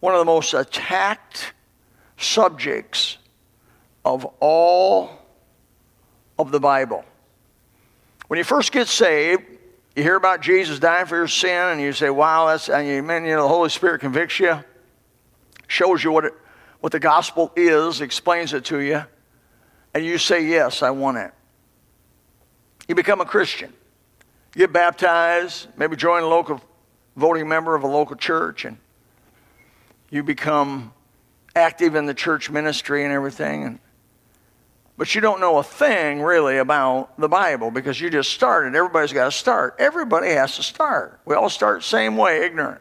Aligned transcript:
one 0.00 0.14
of 0.14 0.18
the 0.18 0.24
most 0.24 0.54
attacked 0.54 1.52
subjects 2.16 3.18
of 4.04 4.24
all 4.40 5.10
of 6.38 6.50
the 6.50 6.60
Bible. 6.60 7.04
When 8.28 8.38
you 8.38 8.44
first 8.44 8.72
get 8.72 8.88
saved, 8.88 9.42
you 9.96 10.02
hear 10.02 10.16
about 10.16 10.40
Jesus 10.40 10.78
dying 10.78 11.06
for 11.06 11.16
your 11.16 11.28
sin, 11.28 11.50
and 11.50 11.80
you 11.80 11.92
say, 11.92 12.10
"Wow, 12.10 12.46
that's," 12.46 12.68
and 12.68 12.86
you, 12.86 13.02
man, 13.02 13.24
you 13.24 13.34
know, 13.34 13.42
the 13.42 13.48
Holy 13.48 13.70
Spirit 13.70 14.00
convicts 14.00 14.38
you, 14.38 14.62
shows 15.66 16.04
you 16.04 16.12
what 16.12 16.26
it, 16.26 16.34
what 16.80 16.92
the 16.92 17.00
gospel 17.00 17.52
is, 17.56 18.00
explains 18.00 18.52
it 18.52 18.64
to 18.66 18.78
you, 18.78 19.04
and 19.94 20.04
you 20.04 20.18
say, 20.18 20.42
"Yes, 20.42 20.82
I 20.82 20.90
want 20.90 21.18
it." 21.18 21.32
You 22.86 22.94
become 22.94 23.20
a 23.20 23.24
Christian, 23.24 23.72
you 24.54 24.60
get 24.60 24.72
baptized, 24.72 25.66
maybe 25.76 25.96
join 25.96 26.22
a 26.22 26.28
local 26.28 26.60
voting 27.16 27.48
member 27.48 27.74
of 27.74 27.82
a 27.82 27.88
local 27.88 28.14
church, 28.14 28.64
and 28.64 28.78
you 30.10 30.22
become 30.22 30.92
active 31.54 31.94
in 31.94 32.06
the 32.06 32.14
church 32.14 32.50
ministry 32.50 33.04
and 33.04 33.12
everything, 33.12 33.64
and 33.64 33.78
but 34.98 35.14
you 35.14 35.20
don't 35.20 35.38
know 35.38 35.58
a 35.58 35.62
thing 35.62 36.22
really 36.22 36.58
about 36.58 37.18
the 37.20 37.28
Bible 37.28 37.70
because 37.70 38.00
you 38.00 38.10
just 38.10 38.32
started. 38.32 38.74
Everybody's 38.74 39.12
got 39.12 39.26
to 39.26 39.30
start. 39.30 39.76
Everybody 39.78 40.30
has 40.30 40.56
to 40.56 40.64
start. 40.64 41.20
We 41.24 41.36
all 41.36 41.48
start 41.48 41.80
the 41.80 41.84
same 41.84 42.16
way, 42.16 42.44
ignorant. 42.44 42.80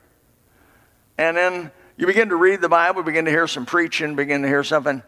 And 1.19 1.37
then 1.37 1.71
you 1.95 2.07
begin 2.07 2.29
to 2.29 2.35
read 2.35 2.59
the 2.59 2.69
Bible, 2.69 3.03
begin 3.03 3.25
to 3.25 3.31
hear 3.31 3.45
some 3.45 3.67
preaching, 3.67 4.15
begin 4.15 4.41
to 4.41 4.47
hear 4.47 4.63
something, 4.63 5.03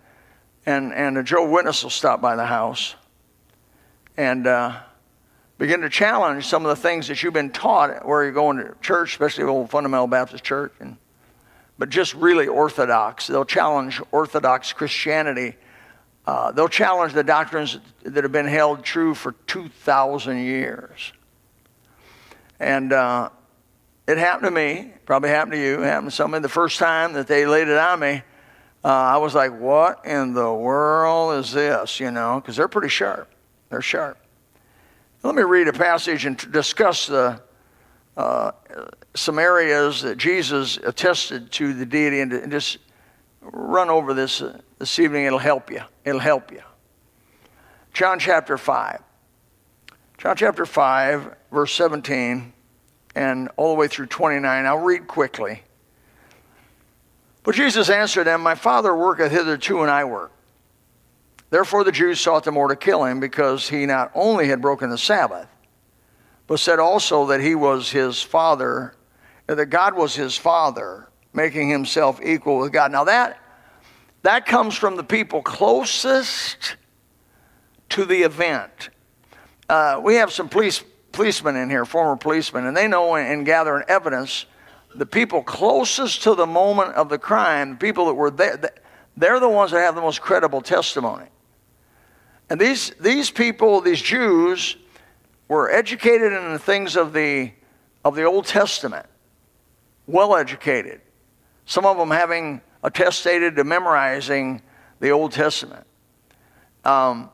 and, 0.67 0.93
and 0.93 1.17
a 1.17 1.23
Joe 1.23 1.49
Witness 1.49 1.81
will 1.81 1.89
stop 1.89 2.21
by 2.21 2.35
the 2.35 2.45
house 2.45 2.93
and 4.15 4.45
uh, 4.45 4.77
begin 5.57 5.81
to 5.81 5.89
challenge 5.89 6.45
some 6.45 6.63
of 6.63 6.69
the 6.69 6.81
things 6.81 7.07
that 7.07 7.23
you've 7.23 7.33
been 7.33 7.49
taught 7.49 8.05
where 8.05 8.23
you're 8.23 8.31
going 8.31 8.57
to 8.57 8.75
church, 8.81 9.13
especially 9.13 9.45
old 9.45 9.71
fundamental 9.71 10.05
Baptist 10.05 10.43
church, 10.43 10.73
and, 10.79 10.97
but 11.79 11.89
just 11.89 12.13
really 12.13 12.45
orthodox. 12.45 13.25
They'll 13.25 13.45
challenge 13.45 13.99
orthodox 14.11 14.71
Christianity 14.73 15.55
uh, 16.29 16.51
they'll 16.51 16.67
challenge 16.67 17.11
the 17.13 17.23
doctrines 17.23 17.79
that 18.03 18.23
have 18.23 18.31
been 18.31 18.45
held 18.45 18.83
true 18.83 19.15
for 19.15 19.31
2,000 19.47 20.37
years. 20.37 21.11
And 22.59 22.93
uh, 22.93 23.29
it 24.07 24.19
happened 24.19 24.45
to 24.45 24.51
me, 24.51 24.93
probably 25.07 25.29
happened 25.29 25.53
to 25.53 25.59
you, 25.59 25.79
happened 25.79 26.11
to 26.11 26.15
somebody. 26.15 26.43
The 26.43 26.47
first 26.49 26.77
time 26.77 27.13
that 27.13 27.25
they 27.25 27.47
laid 27.47 27.67
it 27.67 27.79
on 27.79 27.99
me, 27.99 28.21
uh, 28.85 28.87
I 28.87 29.17
was 29.17 29.33
like, 29.33 29.59
what 29.59 30.05
in 30.05 30.35
the 30.35 30.53
world 30.53 31.43
is 31.43 31.51
this? 31.51 31.99
You 31.99 32.11
know, 32.11 32.39
because 32.39 32.55
they're 32.55 32.67
pretty 32.67 32.89
sharp. 32.89 33.27
They're 33.69 33.81
sharp. 33.81 34.19
Let 35.23 35.33
me 35.33 35.41
read 35.41 35.67
a 35.67 35.73
passage 35.73 36.27
and 36.27 36.37
discuss 36.51 37.07
the, 37.07 37.41
some 39.15 39.39
areas 39.39 40.01
that 40.01 40.17
Jesus 40.17 40.77
attested 40.77 41.51
to 41.53 41.73
the 41.73 41.85
deity 41.85 42.21
and, 42.21 42.31
and 42.33 42.51
just 42.51 42.77
run 43.41 43.89
over 43.89 44.13
this 44.13 44.41
uh, 44.41 44.59
this 44.77 44.99
evening. 44.99 45.25
It'll 45.25 45.39
help 45.39 45.69
you. 45.69 45.81
It'll 46.05 46.19
help 46.19 46.51
you. 46.51 46.61
John 47.93 48.19
chapter 48.19 48.57
5. 48.57 49.01
John 50.17 50.35
chapter 50.35 50.65
5, 50.65 51.35
verse 51.51 51.73
17, 51.73 52.51
and 53.15 53.49
all 53.55 53.73
the 53.73 53.79
way 53.79 53.87
through 53.87 54.07
29. 54.07 54.65
I'll 54.65 54.77
read 54.77 55.07
quickly. 55.07 55.63
But 57.43 57.55
Jesus 57.55 57.89
answered 57.89 58.25
them, 58.25 58.41
My 58.41 58.55
Father 58.55 58.93
worketh 58.95 59.31
hitherto, 59.31 59.81
and 59.81 59.89
I 59.89 60.03
work. 60.03 60.31
Therefore 61.49 61.83
the 61.83 61.91
Jews 61.91 62.19
sought 62.19 62.43
the 62.43 62.51
more 62.51 62.67
to 62.67 62.75
kill 62.75 63.05
him, 63.05 63.19
because 63.19 63.69
he 63.69 63.85
not 63.85 64.11
only 64.13 64.49
had 64.49 64.61
broken 64.61 64.89
the 64.89 64.97
Sabbath, 64.97 65.47
but 66.49 66.59
said 66.59 66.79
also 66.79 67.27
that 67.27 67.41
he 67.41 67.53
was 67.53 67.91
his 67.91 68.23
father, 68.23 68.95
that 69.45 69.67
God 69.67 69.93
was 69.93 70.15
his 70.15 70.35
father, 70.35 71.07
making 71.31 71.69
himself 71.69 72.19
equal 72.23 72.57
with 72.57 72.73
God. 72.73 72.91
Now 72.91 73.03
that 73.03 73.39
that 74.23 74.47
comes 74.47 74.75
from 74.75 74.97
the 74.97 75.03
people 75.03 75.43
closest 75.43 76.75
to 77.89 78.03
the 78.03 78.23
event. 78.23 78.89
Uh, 79.69 80.01
we 80.03 80.15
have 80.15 80.33
some 80.33 80.49
police 80.49 80.83
policemen 81.11 81.55
in 81.55 81.69
here, 81.69 81.85
former 81.85 82.17
policemen, 82.17 82.65
and 82.65 82.75
they 82.75 82.87
know 82.87 83.15
and 83.15 83.45
gather 83.45 83.87
evidence. 83.87 84.47
The 84.95 85.05
people 85.05 85.43
closest 85.43 86.23
to 86.23 86.33
the 86.33 86.47
moment 86.47 86.95
of 86.95 87.09
the 87.09 87.19
crime, 87.19 87.71
the 87.71 87.77
people 87.77 88.07
that 88.07 88.15
were 88.15 88.31
there, 88.31 88.59
they're 89.15 89.39
the 89.39 89.47
ones 89.47 89.69
that 89.71 89.81
have 89.81 89.93
the 89.93 90.01
most 90.01 90.19
credible 90.19 90.61
testimony. 90.61 91.27
And 92.49 92.59
these, 92.59 92.89
these 92.99 93.29
people, 93.29 93.81
these 93.81 94.01
Jews, 94.01 94.75
were 95.49 95.69
educated 95.69 96.31
in 96.31 96.53
the 96.53 96.59
things 96.59 96.95
of 96.95 97.11
the, 97.11 97.51
of 98.05 98.15
the 98.15 98.23
Old 98.23 98.45
Testament, 98.45 99.05
well 100.07 100.35
educated. 100.35 101.01
Some 101.65 101.85
of 101.85 101.97
them 101.97 102.11
having 102.11 102.61
attested 102.83 103.57
to 103.57 103.63
memorizing 103.65 104.61
the 105.01 105.09
Old 105.09 105.33
Testament. 105.33 105.85
Um, 106.85 107.29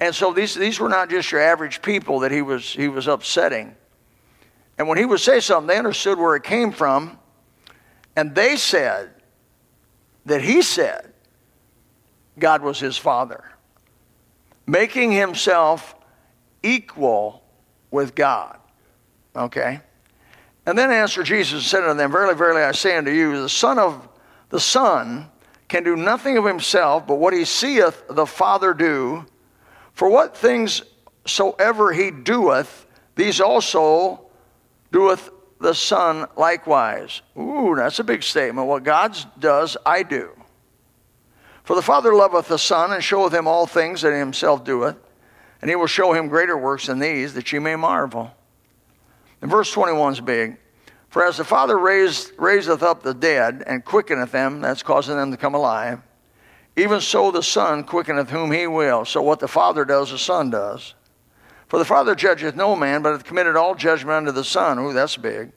and 0.00 0.14
so 0.14 0.32
these, 0.32 0.54
these 0.54 0.80
were 0.80 0.88
not 0.88 1.10
just 1.10 1.30
your 1.30 1.40
average 1.40 1.82
people 1.82 2.20
that 2.20 2.30
he 2.30 2.40
was, 2.40 2.72
he 2.72 2.88
was 2.88 3.08
upsetting. 3.08 3.74
And 4.78 4.88
when 4.88 4.98
he 4.98 5.04
would 5.04 5.20
say 5.20 5.40
something, 5.40 5.66
they 5.66 5.78
understood 5.78 6.18
where 6.18 6.36
it 6.36 6.44
came 6.44 6.70
from. 6.70 7.18
And 8.14 8.34
they 8.34 8.56
said 8.56 9.10
that 10.24 10.40
he 10.40 10.62
said 10.62 11.12
God 12.38 12.62
was 12.62 12.78
his 12.78 12.96
father, 12.96 13.44
making 14.66 15.12
himself 15.12 15.94
equal 16.62 17.42
with 17.96 18.14
God. 18.14 18.58
Okay? 19.34 19.80
And 20.66 20.76
then 20.76 20.90
answered 20.90 21.24
Jesus 21.24 21.54
and 21.54 21.62
said 21.62 21.82
unto 21.82 21.96
them, 21.96 22.12
Verily, 22.12 22.34
verily, 22.34 22.62
I 22.62 22.72
say 22.72 22.96
unto 22.96 23.10
you, 23.10 23.40
the 23.40 23.48
Son 23.48 23.78
of 23.78 24.06
the 24.50 24.60
Son 24.60 25.28
can 25.66 25.82
do 25.82 25.96
nothing 25.96 26.36
of 26.36 26.44
himself 26.44 27.06
but 27.06 27.16
what 27.16 27.32
he 27.32 27.44
seeth 27.44 28.04
the 28.08 28.26
Father 28.26 28.74
do. 28.74 29.24
For 29.94 30.08
what 30.10 30.36
things 30.36 30.82
soever 31.26 31.92
he 31.92 32.10
doeth, 32.10 32.86
these 33.14 33.40
also 33.40 34.20
doeth 34.92 35.30
the 35.58 35.74
Son 35.74 36.26
likewise. 36.36 37.22
Ooh, 37.38 37.74
that's 37.76 37.98
a 37.98 38.04
big 38.04 38.22
statement. 38.22 38.68
What 38.68 38.84
God 38.84 39.16
does, 39.38 39.76
I 39.86 40.02
do. 40.02 40.30
For 41.64 41.74
the 41.74 41.82
Father 41.82 42.14
loveth 42.14 42.48
the 42.48 42.58
Son, 42.58 42.92
and 42.92 43.02
showeth 43.02 43.32
him 43.32 43.48
all 43.48 43.66
things 43.66 44.02
that 44.02 44.12
he 44.12 44.18
himself 44.18 44.64
doeth, 44.64 44.96
and 45.60 45.70
he 45.70 45.76
will 45.76 45.86
show 45.86 46.12
him 46.12 46.28
greater 46.28 46.56
works 46.56 46.86
than 46.86 46.98
these, 46.98 47.34
that 47.34 47.52
ye 47.52 47.58
may 47.58 47.76
marvel. 47.76 48.30
And 49.40 49.50
verse 49.50 49.70
21 49.72 50.14
is 50.14 50.20
big. 50.20 50.56
For 51.08 51.24
as 51.24 51.36
the 51.36 51.44
Father 51.44 51.78
raised, 51.78 52.32
raiseth 52.36 52.82
up 52.82 53.02
the 53.02 53.14
dead 53.14 53.64
and 53.66 53.84
quickeneth 53.84 54.32
them, 54.32 54.60
that's 54.60 54.82
causing 54.82 55.16
them 55.16 55.30
to 55.30 55.36
come 55.36 55.54
alive, 55.54 56.00
even 56.76 57.00
so 57.00 57.30
the 57.30 57.42
Son 57.42 57.84
quickeneth 57.84 58.28
whom 58.28 58.52
he 58.52 58.66
will. 58.66 59.04
So 59.04 59.22
what 59.22 59.40
the 59.40 59.48
Father 59.48 59.84
does, 59.84 60.10
the 60.10 60.18
Son 60.18 60.50
does. 60.50 60.94
For 61.68 61.78
the 61.78 61.84
Father 61.84 62.14
judgeth 62.14 62.54
no 62.54 62.76
man, 62.76 63.02
but 63.02 63.12
hath 63.12 63.24
committed 63.24 63.56
all 63.56 63.74
judgment 63.74 64.16
unto 64.16 64.32
the 64.32 64.44
Son. 64.44 64.78
Ooh, 64.78 64.92
that's 64.92 65.16
big. 65.16 65.52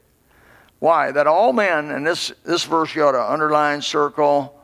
Why? 0.79 1.11
That 1.11 1.27
all 1.27 1.51
men, 1.51 1.91
and 1.91 2.07
this, 2.07 2.31
this 2.45 2.63
verse 2.63 2.95
you 2.95 3.03
ought 3.03 3.11
to 3.11 3.31
underline, 3.31 3.81
circle, 3.81 4.61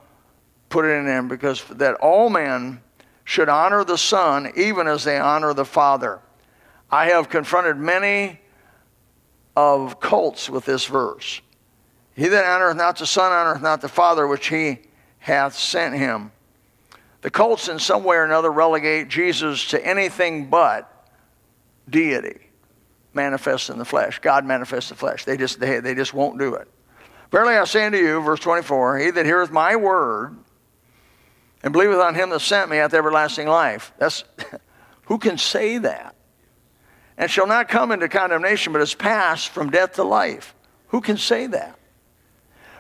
put 0.70 0.86
it 0.86 0.90
in 0.90 1.06
there, 1.06 1.22
because 1.24 1.64
that 1.72 1.96
all 1.96 2.30
men 2.30 2.82
should 3.26 3.50
honor 3.50 3.84
the 3.84 3.98
Son 3.98 4.54
even 4.56 4.88
as 4.88 5.04
they 5.04 5.18
honor 5.18 5.54
the 5.54 5.66
Father. 5.66 6.22
I 6.90 7.08
have 7.08 7.28
confronted 7.28 7.76
many 7.76 8.40
of 9.56 10.00
cults 10.00 10.50
with 10.50 10.64
this 10.64 10.86
verse. 10.86 11.42
He 12.16 12.28
that 12.30 12.46
honoreth 12.46 12.78
not 12.78 12.98
the 12.98 13.06
Son 13.06 13.32
honoreth 13.32 13.62
not 13.62 13.82
the 13.82 13.90
Father 13.90 14.26
which 14.28 14.48
he 14.48 14.80
hath 15.20 15.58
sent 15.58 15.96
him. 15.96 16.32
The 17.22 17.32
cults, 17.32 17.68
in 17.68 17.80
some 17.80 18.04
way 18.04 18.18
or 18.18 18.24
another, 18.24 18.52
relegate 18.52 19.08
Jesus 19.08 19.68
to 19.70 19.84
anything 19.84 20.48
but 20.48 21.10
deity 21.90 22.40
manifest 23.16 23.72
in 23.72 23.80
the 23.80 23.86
flesh. 23.86 24.20
God 24.20 24.46
manifests 24.46 24.90
the 24.90 24.96
flesh. 24.96 25.26
They 25.26 25.36
just, 25.36 25.60
they, 25.60 25.80
they 25.80 25.96
just 25.96 26.14
won't 26.14 26.38
do 26.38 26.54
it. 26.54 26.68
Verily 27.32 27.56
I 27.56 27.64
say 27.66 27.86
unto 27.86 27.98
you, 27.98 28.22
verse 28.22 28.40
24, 28.42 29.00
he 29.00 29.12
that 29.12 29.26
heareth 29.26 29.52
my 29.52 29.76
word 29.76 30.38
and 31.66 31.74
believeth 31.74 32.00
on 32.00 32.16
him 32.16 32.30
that 32.30 32.40
sent 32.40 32.70
me 32.70 32.78
hath 32.78 32.94
everlasting 32.94 33.48
life. 33.48 33.92
That's, 33.98 34.24
who 35.08 35.18
can 35.18 35.38
say 35.38 35.80
that? 35.80 36.16
and 37.18 37.32
shall 37.32 37.48
not 37.48 37.70
come 37.70 37.92
into 37.92 38.10
condemnation, 38.10 38.74
but 38.74 38.82
is 38.82 38.94
passed 38.94 39.50
from 39.50 39.70
death 39.70 39.94
to 39.94 40.04
life. 40.04 40.54
Who 40.88 41.02
can 41.02 41.18
say 41.18 41.48
that? 41.48 41.78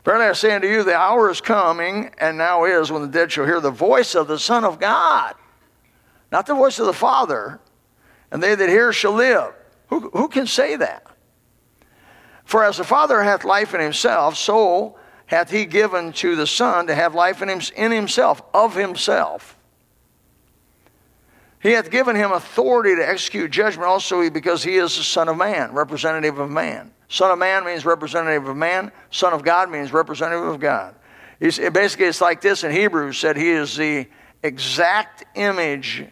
Verily 0.03 0.25
I 0.25 0.33
say 0.33 0.53
unto 0.53 0.67
you, 0.67 0.83
the 0.83 0.95
hour 0.95 1.29
is 1.29 1.41
coming, 1.41 2.11
and 2.19 2.37
now 2.37 2.65
is, 2.65 2.91
when 2.91 3.01
the 3.01 3.07
dead 3.07 3.31
shall 3.31 3.45
hear 3.45 3.59
the 3.59 3.71
voice 3.71 4.13
of 4.13 4.27
the 4.27 4.37
Son 4.37 4.63
of 4.63 4.79
God, 4.79 5.35
not 6.31 6.45
the 6.45 6.53
voice 6.53 6.79
of 6.79 6.85
the 6.85 6.93
Father, 6.93 7.59
and 8.31 8.43
they 8.43 8.55
that 8.55 8.69
hear 8.69 8.93
shall 8.93 9.13
live. 9.13 9.53
Who, 9.87 10.09
who 10.09 10.27
can 10.27 10.47
say 10.47 10.75
that? 10.75 11.05
For 12.43 12.63
as 12.63 12.77
the 12.77 12.83
Father 12.83 13.23
hath 13.23 13.45
life 13.45 13.73
in 13.73 13.79
himself, 13.79 14.35
so 14.35 14.97
hath 15.27 15.49
he 15.49 15.65
given 15.65 16.13
to 16.13 16.35
the 16.35 16.47
Son 16.47 16.87
to 16.87 16.95
have 16.95 17.15
life 17.15 17.41
in, 17.41 17.49
him, 17.49 17.61
in 17.75 17.91
himself, 17.91 18.41
of 18.53 18.75
himself. 18.75 19.57
He 21.61 21.71
hath 21.71 21.89
given 21.89 22.15
him 22.15 22.31
authority 22.31 22.95
to 22.95 23.07
execute 23.07 23.49
judgment 23.49 23.87
also 23.87 24.29
because 24.29 24.63
he 24.63 24.75
is 24.75 24.97
the 24.97 25.03
Son 25.03 25.27
of 25.27 25.37
Man, 25.37 25.73
representative 25.73 26.37
of 26.37 26.51
man. 26.51 26.91
Son 27.09 27.31
of 27.31 27.39
Man 27.39 27.65
means 27.65 27.85
representative 27.85 28.47
of 28.47 28.55
man. 28.55 28.91
Son 29.09 29.33
of 29.33 29.43
God 29.43 29.71
means 29.71 29.91
representative 29.91 30.45
of 30.45 30.59
God. 30.59 30.93
He's, 31.39 31.57
basically, 31.57 32.05
it's 32.05 32.21
like 32.21 32.41
this 32.41 32.63
in 32.63 32.71
Hebrews 32.71 33.17
said 33.17 33.35
he 33.35 33.49
is 33.49 33.75
the 33.75 34.07
exact 34.43 35.25
image 35.35 36.05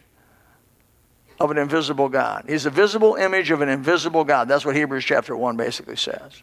of 1.40 1.50
an 1.50 1.58
invisible 1.58 2.08
God. 2.08 2.44
He's 2.48 2.64
the 2.64 2.70
visible 2.70 3.14
image 3.14 3.50
of 3.50 3.60
an 3.60 3.68
invisible 3.68 4.24
God. 4.24 4.48
That's 4.48 4.64
what 4.64 4.76
Hebrews 4.76 5.04
chapter 5.04 5.36
1 5.36 5.56
basically 5.56 5.96
says. 5.96 6.42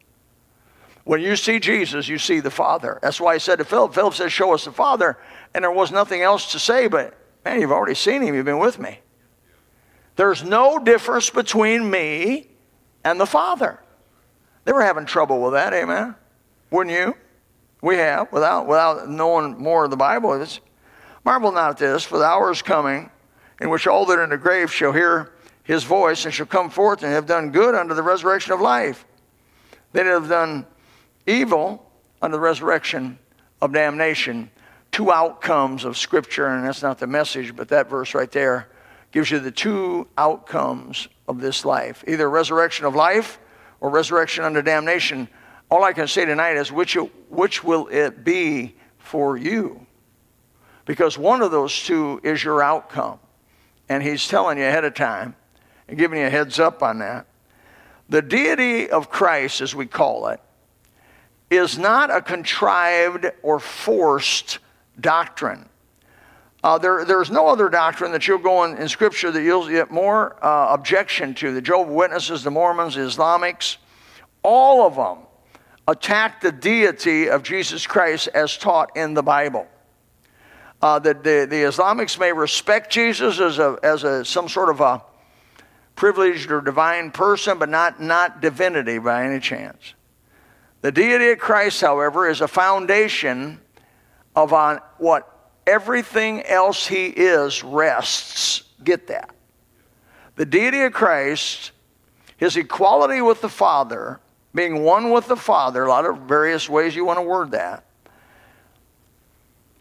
When 1.03 1.21
you 1.21 1.35
see 1.35 1.59
Jesus, 1.59 2.07
you 2.07 2.17
see 2.17 2.39
the 2.39 2.51
Father. 2.51 2.99
That's 3.01 3.19
why 3.19 3.33
he 3.33 3.39
said 3.39 3.57
to 3.57 3.65
Philip, 3.65 3.93
Philip 3.93 4.13
said, 4.13 4.31
Show 4.31 4.53
us 4.53 4.65
the 4.65 4.71
Father. 4.71 5.17
And 5.53 5.63
there 5.63 5.71
was 5.71 5.91
nothing 5.91 6.21
else 6.21 6.51
to 6.51 6.59
say, 6.59 6.87
but 6.87 7.17
man, 7.43 7.59
you've 7.59 7.71
already 7.71 7.95
seen 7.95 8.21
him. 8.21 8.35
You've 8.35 8.45
been 8.45 8.59
with 8.59 8.79
me. 8.79 8.99
There's 10.15 10.43
no 10.43 10.79
difference 10.79 11.29
between 11.29 11.89
me 11.89 12.47
and 13.03 13.19
the 13.19 13.25
Father. 13.25 13.79
They 14.65 14.71
were 14.71 14.83
having 14.83 15.05
trouble 15.05 15.41
with 15.41 15.53
that, 15.53 15.73
amen? 15.73 16.15
Wouldn't 16.69 16.95
you? 16.95 17.15
We 17.81 17.95
have, 17.95 18.31
without, 18.31 18.67
without 18.67 19.09
knowing 19.09 19.57
more 19.57 19.85
of 19.85 19.89
the 19.89 19.97
Bible. 19.97 20.39
It's, 20.39 20.59
marvel 21.23 21.51
not 21.51 21.71
at 21.71 21.77
this, 21.77 22.03
for 22.03 22.19
the 22.19 22.25
hour 22.25 22.51
is 22.51 22.61
coming 22.61 23.09
in 23.59 23.69
which 23.69 23.87
all 23.87 24.05
that 24.05 24.19
are 24.19 24.23
in 24.23 24.29
the 24.29 24.37
grave 24.37 24.71
shall 24.71 24.91
hear 24.91 25.31
his 25.63 25.83
voice 25.83 26.25
and 26.25 26.33
shall 26.33 26.45
come 26.45 26.69
forth 26.69 27.03
and 27.03 27.11
have 27.11 27.25
done 27.25 27.51
good 27.51 27.73
unto 27.73 27.93
the 27.93 28.03
resurrection 28.03 28.53
of 28.53 28.61
life. 28.61 29.05
They 29.93 30.03
have 30.03 30.29
done 30.29 30.65
evil 31.25 31.91
unto 32.21 32.33
the 32.35 32.39
resurrection 32.39 33.17
of 33.61 33.73
damnation. 33.73 34.49
Two 34.91 35.11
outcomes 35.11 35.85
of 35.85 35.97
Scripture, 35.97 36.47
and 36.47 36.65
that's 36.65 36.81
not 36.81 36.99
the 36.99 37.07
message, 37.07 37.55
but 37.55 37.69
that 37.69 37.89
verse 37.89 38.13
right 38.13 38.31
there 38.31 38.67
gives 39.11 39.31
you 39.31 39.39
the 39.39 39.51
two 39.51 40.07
outcomes 40.17 41.07
of 41.27 41.39
this 41.39 41.65
life 41.65 42.03
either 42.07 42.29
resurrection 42.29 42.85
of 42.85 42.95
life 42.95 43.39
or 43.79 43.89
resurrection 43.89 44.43
under 44.43 44.61
damnation. 44.61 45.27
All 45.69 45.83
I 45.83 45.93
can 45.93 46.07
say 46.07 46.25
tonight 46.25 46.57
is 46.57 46.71
which, 46.71 46.95
which 47.29 47.63
will 47.63 47.87
it 47.87 48.23
be 48.23 48.75
for 48.97 49.37
you? 49.37 49.85
Because 50.85 51.17
one 51.17 51.41
of 51.41 51.51
those 51.51 51.77
two 51.83 52.19
is 52.23 52.43
your 52.43 52.61
outcome 52.61 53.19
and 53.87 54.03
he's 54.03 54.27
telling 54.27 54.57
you 54.57 54.65
ahead 54.65 54.83
of 54.83 54.93
time 54.93 55.35
and 55.87 55.97
giving 55.97 56.19
you 56.19 56.27
a 56.27 56.29
heads 56.29 56.59
up 56.59 56.83
on 56.83 56.99
that. 56.99 57.27
The 58.09 58.21
deity 58.21 58.89
of 58.89 59.09
Christ, 59.09 59.61
as 59.61 59.73
we 59.73 59.85
call 59.85 60.27
it, 60.27 60.41
is 61.51 61.77
not 61.77 62.09
a 62.09 62.21
contrived 62.21 63.29
or 63.43 63.59
forced 63.59 64.59
doctrine. 64.99 65.67
Uh, 66.63 66.77
there, 66.77 67.05
there's 67.05 67.29
no 67.29 67.47
other 67.47 67.69
doctrine 67.69 68.11
that 68.13 68.27
you'll 68.27 68.37
go 68.37 68.63
in, 68.63 68.77
in 68.77 68.87
Scripture 68.87 69.31
that 69.31 69.43
you'll 69.43 69.67
get 69.67 69.91
more 69.91 70.43
uh, 70.43 70.73
objection 70.73 71.33
to. 71.35 71.53
The 71.53 71.61
Jehovah 71.61 71.91
Witnesses, 71.91 72.43
the 72.43 72.51
Mormons, 72.51 72.95
the 72.95 73.01
Islamics, 73.01 73.77
all 74.43 74.87
of 74.87 74.95
them 74.95 75.25
attack 75.87 76.39
the 76.41 76.51
deity 76.51 77.29
of 77.29 77.43
Jesus 77.43 77.85
Christ 77.85 78.29
as 78.33 78.57
taught 78.57 78.95
in 78.95 79.13
the 79.13 79.23
Bible 79.23 79.67
uh, 80.81 80.99
that 80.99 81.23
the, 81.23 81.47
the 81.49 81.63
Islamics 81.63 82.19
may 82.19 82.31
respect 82.31 82.91
Jesus 82.91 83.39
as, 83.39 83.59
a, 83.59 83.77
as 83.83 84.03
a, 84.03 84.23
some 84.23 84.47
sort 84.47 84.69
of 84.69 84.81
a 84.81 85.03
privileged 85.95 86.51
or 86.51 86.61
divine 86.61 87.11
person, 87.11 87.59
but 87.59 87.69
not, 87.69 88.01
not 88.01 88.41
divinity 88.41 88.97
by 88.97 89.25
any 89.25 89.39
chance. 89.39 89.93
The 90.81 90.91
deity 90.91 91.29
of 91.29 91.39
Christ, 91.39 91.79
however, 91.81 92.27
is 92.27 92.41
a 92.41 92.47
foundation 92.47 93.59
of 94.35 94.51
on 94.51 94.79
what 94.97 95.27
everything 95.67 96.41
else 96.43 96.87
he 96.87 97.07
is 97.07 97.63
rests. 97.63 98.63
Get 98.83 99.07
that. 99.07 99.35
The 100.35 100.45
deity 100.45 100.81
of 100.81 100.93
Christ, 100.93 101.71
his 102.37 102.57
equality 102.57 103.21
with 103.21 103.41
the 103.41 103.49
Father, 103.49 104.19
being 104.55 104.83
one 104.83 105.11
with 105.11 105.27
the 105.27 105.35
Father, 105.35 105.85
a 105.85 105.89
lot 105.89 106.05
of 106.05 106.19
various 106.21 106.67
ways 106.67 106.95
you 106.95 107.05
want 107.05 107.19
to 107.19 107.23
word 107.23 107.51
that, 107.51 107.85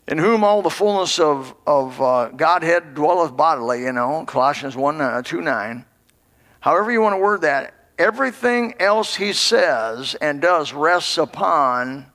in 0.06 0.18
whom 0.18 0.44
all 0.44 0.60
the 0.60 0.70
fullness 0.70 1.18
of, 1.18 1.54
of 1.66 2.00
uh, 2.00 2.28
Godhead 2.28 2.94
dwelleth 2.94 3.36
bodily, 3.36 3.82
you 3.82 3.92
know, 3.92 4.24
Colossians 4.26 4.76
1 4.76 5.00
uh, 5.00 5.22
2 5.22 5.40
9. 5.40 5.84
However, 6.60 6.92
you 6.92 7.00
want 7.00 7.14
to 7.14 7.20
word 7.20 7.42
that, 7.42 7.74
everything 8.00 8.74
else 8.80 9.14
he 9.14 9.32
says 9.32 10.14
and 10.16 10.40
does 10.40 10.72
rests 10.72 11.18
upon 11.18 12.06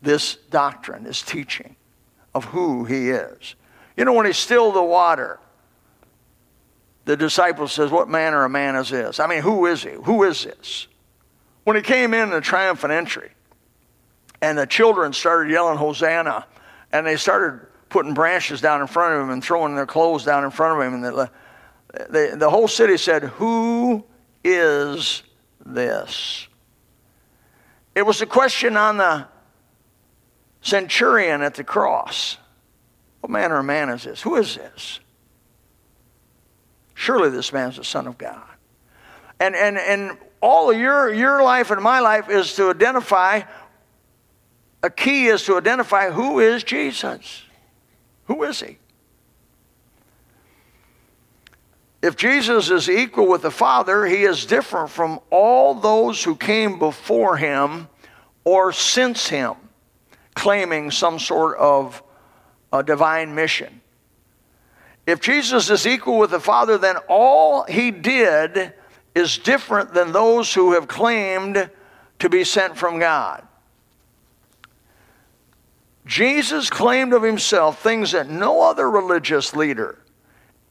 this 0.00 0.36
doctrine, 0.50 1.04
this 1.04 1.22
teaching 1.22 1.76
of 2.34 2.44
who 2.46 2.84
he 2.84 3.10
is. 3.10 3.56
You 3.96 4.04
know, 4.04 4.12
when 4.12 4.26
he 4.26 4.32
stilled 4.32 4.76
the 4.76 4.82
water, 4.82 5.40
the 7.04 7.16
disciple 7.16 7.66
says, 7.66 7.90
What 7.90 8.08
manner 8.08 8.44
of 8.44 8.50
man 8.52 8.76
is 8.76 8.90
this? 8.90 9.18
I 9.18 9.26
mean, 9.26 9.42
who 9.42 9.66
is 9.66 9.82
he? 9.82 9.90
Who 9.90 10.22
is 10.22 10.44
this? 10.44 10.86
When 11.64 11.76
he 11.76 11.82
came 11.82 12.14
in 12.14 12.30
the 12.30 12.40
triumphant 12.40 12.92
entry, 12.92 13.30
and 14.40 14.56
the 14.56 14.66
children 14.66 15.12
started 15.12 15.50
yelling 15.50 15.78
Hosanna, 15.78 16.46
and 16.92 17.06
they 17.06 17.16
started 17.16 17.66
putting 17.88 18.14
branches 18.14 18.60
down 18.60 18.80
in 18.80 18.86
front 18.86 19.14
of 19.14 19.20
him 19.22 19.30
and 19.30 19.42
throwing 19.42 19.74
their 19.74 19.86
clothes 19.86 20.24
down 20.24 20.44
in 20.44 20.50
front 20.50 20.80
of 20.80 20.86
him. 20.86 21.04
And 21.04 21.28
the, 21.92 22.36
the, 22.38 22.50
whole 22.50 22.68
city 22.68 22.96
said, 22.96 23.24
Who 23.24 24.04
is 24.42 25.22
this? 25.64 26.48
It 27.94 28.06
was 28.06 28.22
a 28.22 28.26
question 28.26 28.76
on 28.76 28.96
the 28.96 29.26
centurion 30.62 31.42
at 31.42 31.54
the 31.54 31.64
cross. 31.64 32.38
What 33.20 33.30
manner 33.30 33.58
of 33.58 33.64
man 33.64 33.90
is 33.90 34.04
this? 34.04 34.22
Who 34.22 34.36
is 34.36 34.56
this? 34.56 35.00
Surely 36.94 37.30
this 37.30 37.52
man's 37.52 37.76
the 37.76 37.84
Son 37.84 38.06
of 38.06 38.16
God. 38.16 38.42
And, 39.38 39.54
and, 39.54 39.76
and 39.76 40.16
all 40.40 40.70
of 40.70 40.78
your, 40.78 41.12
your 41.12 41.42
life 41.42 41.70
and 41.70 41.82
my 41.82 42.00
life 42.00 42.28
is 42.30 42.54
to 42.56 42.70
identify 42.70 43.42
a 44.82 44.90
key 44.90 45.26
is 45.26 45.44
to 45.44 45.56
identify 45.56 46.10
who 46.10 46.40
is 46.40 46.64
Jesus. 46.64 47.42
Who 48.24 48.42
is 48.42 48.60
he? 48.60 48.78
If 52.02 52.16
Jesus 52.16 52.68
is 52.68 52.90
equal 52.90 53.28
with 53.28 53.42
the 53.42 53.50
Father, 53.50 54.04
he 54.04 54.24
is 54.24 54.44
different 54.44 54.90
from 54.90 55.20
all 55.30 55.74
those 55.74 56.22
who 56.22 56.34
came 56.34 56.80
before 56.80 57.36
him 57.36 57.88
or 58.44 58.72
since 58.72 59.28
him, 59.28 59.54
claiming 60.34 60.90
some 60.90 61.20
sort 61.20 61.56
of 61.58 62.02
a 62.72 62.82
divine 62.82 63.36
mission. 63.36 63.80
If 65.06 65.20
Jesus 65.20 65.70
is 65.70 65.86
equal 65.86 66.18
with 66.18 66.32
the 66.32 66.40
Father, 66.40 66.76
then 66.76 66.96
all 67.08 67.64
he 67.64 67.92
did 67.92 68.72
is 69.14 69.38
different 69.38 69.94
than 69.94 70.10
those 70.10 70.52
who 70.52 70.72
have 70.72 70.88
claimed 70.88 71.70
to 72.18 72.28
be 72.28 72.42
sent 72.42 72.76
from 72.76 72.98
God. 72.98 73.46
Jesus 76.04 76.68
claimed 76.68 77.12
of 77.12 77.22
himself 77.22 77.80
things 77.80 78.10
that 78.10 78.28
no 78.28 78.62
other 78.62 78.90
religious 78.90 79.54
leader 79.54 79.98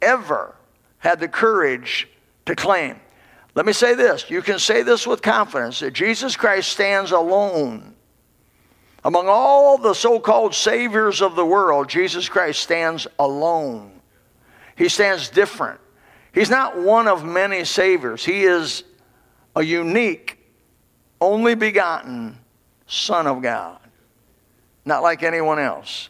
ever 0.01 0.55
had 1.01 1.20
the 1.20 1.27
courage 1.27 2.08
to 2.46 2.55
claim. 2.55 3.00
Let 3.53 3.65
me 3.65 3.74
say 3.74 3.93
this 3.93 4.29
you 4.29 4.41
can 4.41 4.58
say 4.58 4.81
this 4.81 5.05
with 5.05 5.22
confidence 5.22 5.81
that 5.81 5.91
Jesus 5.91 6.36
Christ 6.36 6.70
stands 6.70 7.12
alone. 7.12 7.96
Among 9.03 9.27
all 9.27 9.77
the 9.77 9.93
so 9.93 10.20
called 10.20 10.55
saviors 10.55 11.22
of 11.22 11.36
the 11.36 11.46
world, 11.46 11.89
Jesus 11.89 12.29
Christ 12.29 12.62
stands 12.62 13.08
alone. 13.20 14.00
He 14.75 14.88
stands 14.89 15.27
different. 15.29 15.79
He's 16.34 16.50
not 16.50 16.79
one 16.79 17.08
of 17.08 17.25
many 17.25 17.65
saviors, 17.65 18.24
he 18.24 18.43
is 18.43 18.84
a 19.55 19.62
unique, 19.62 20.39
only 21.20 21.55
begotten 21.55 22.39
Son 22.88 23.27
of 23.27 23.41
God 23.41 23.81
not 24.86 25.03
like 25.03 25.24
anyone 25.24 25.60
else. 25.60 26.10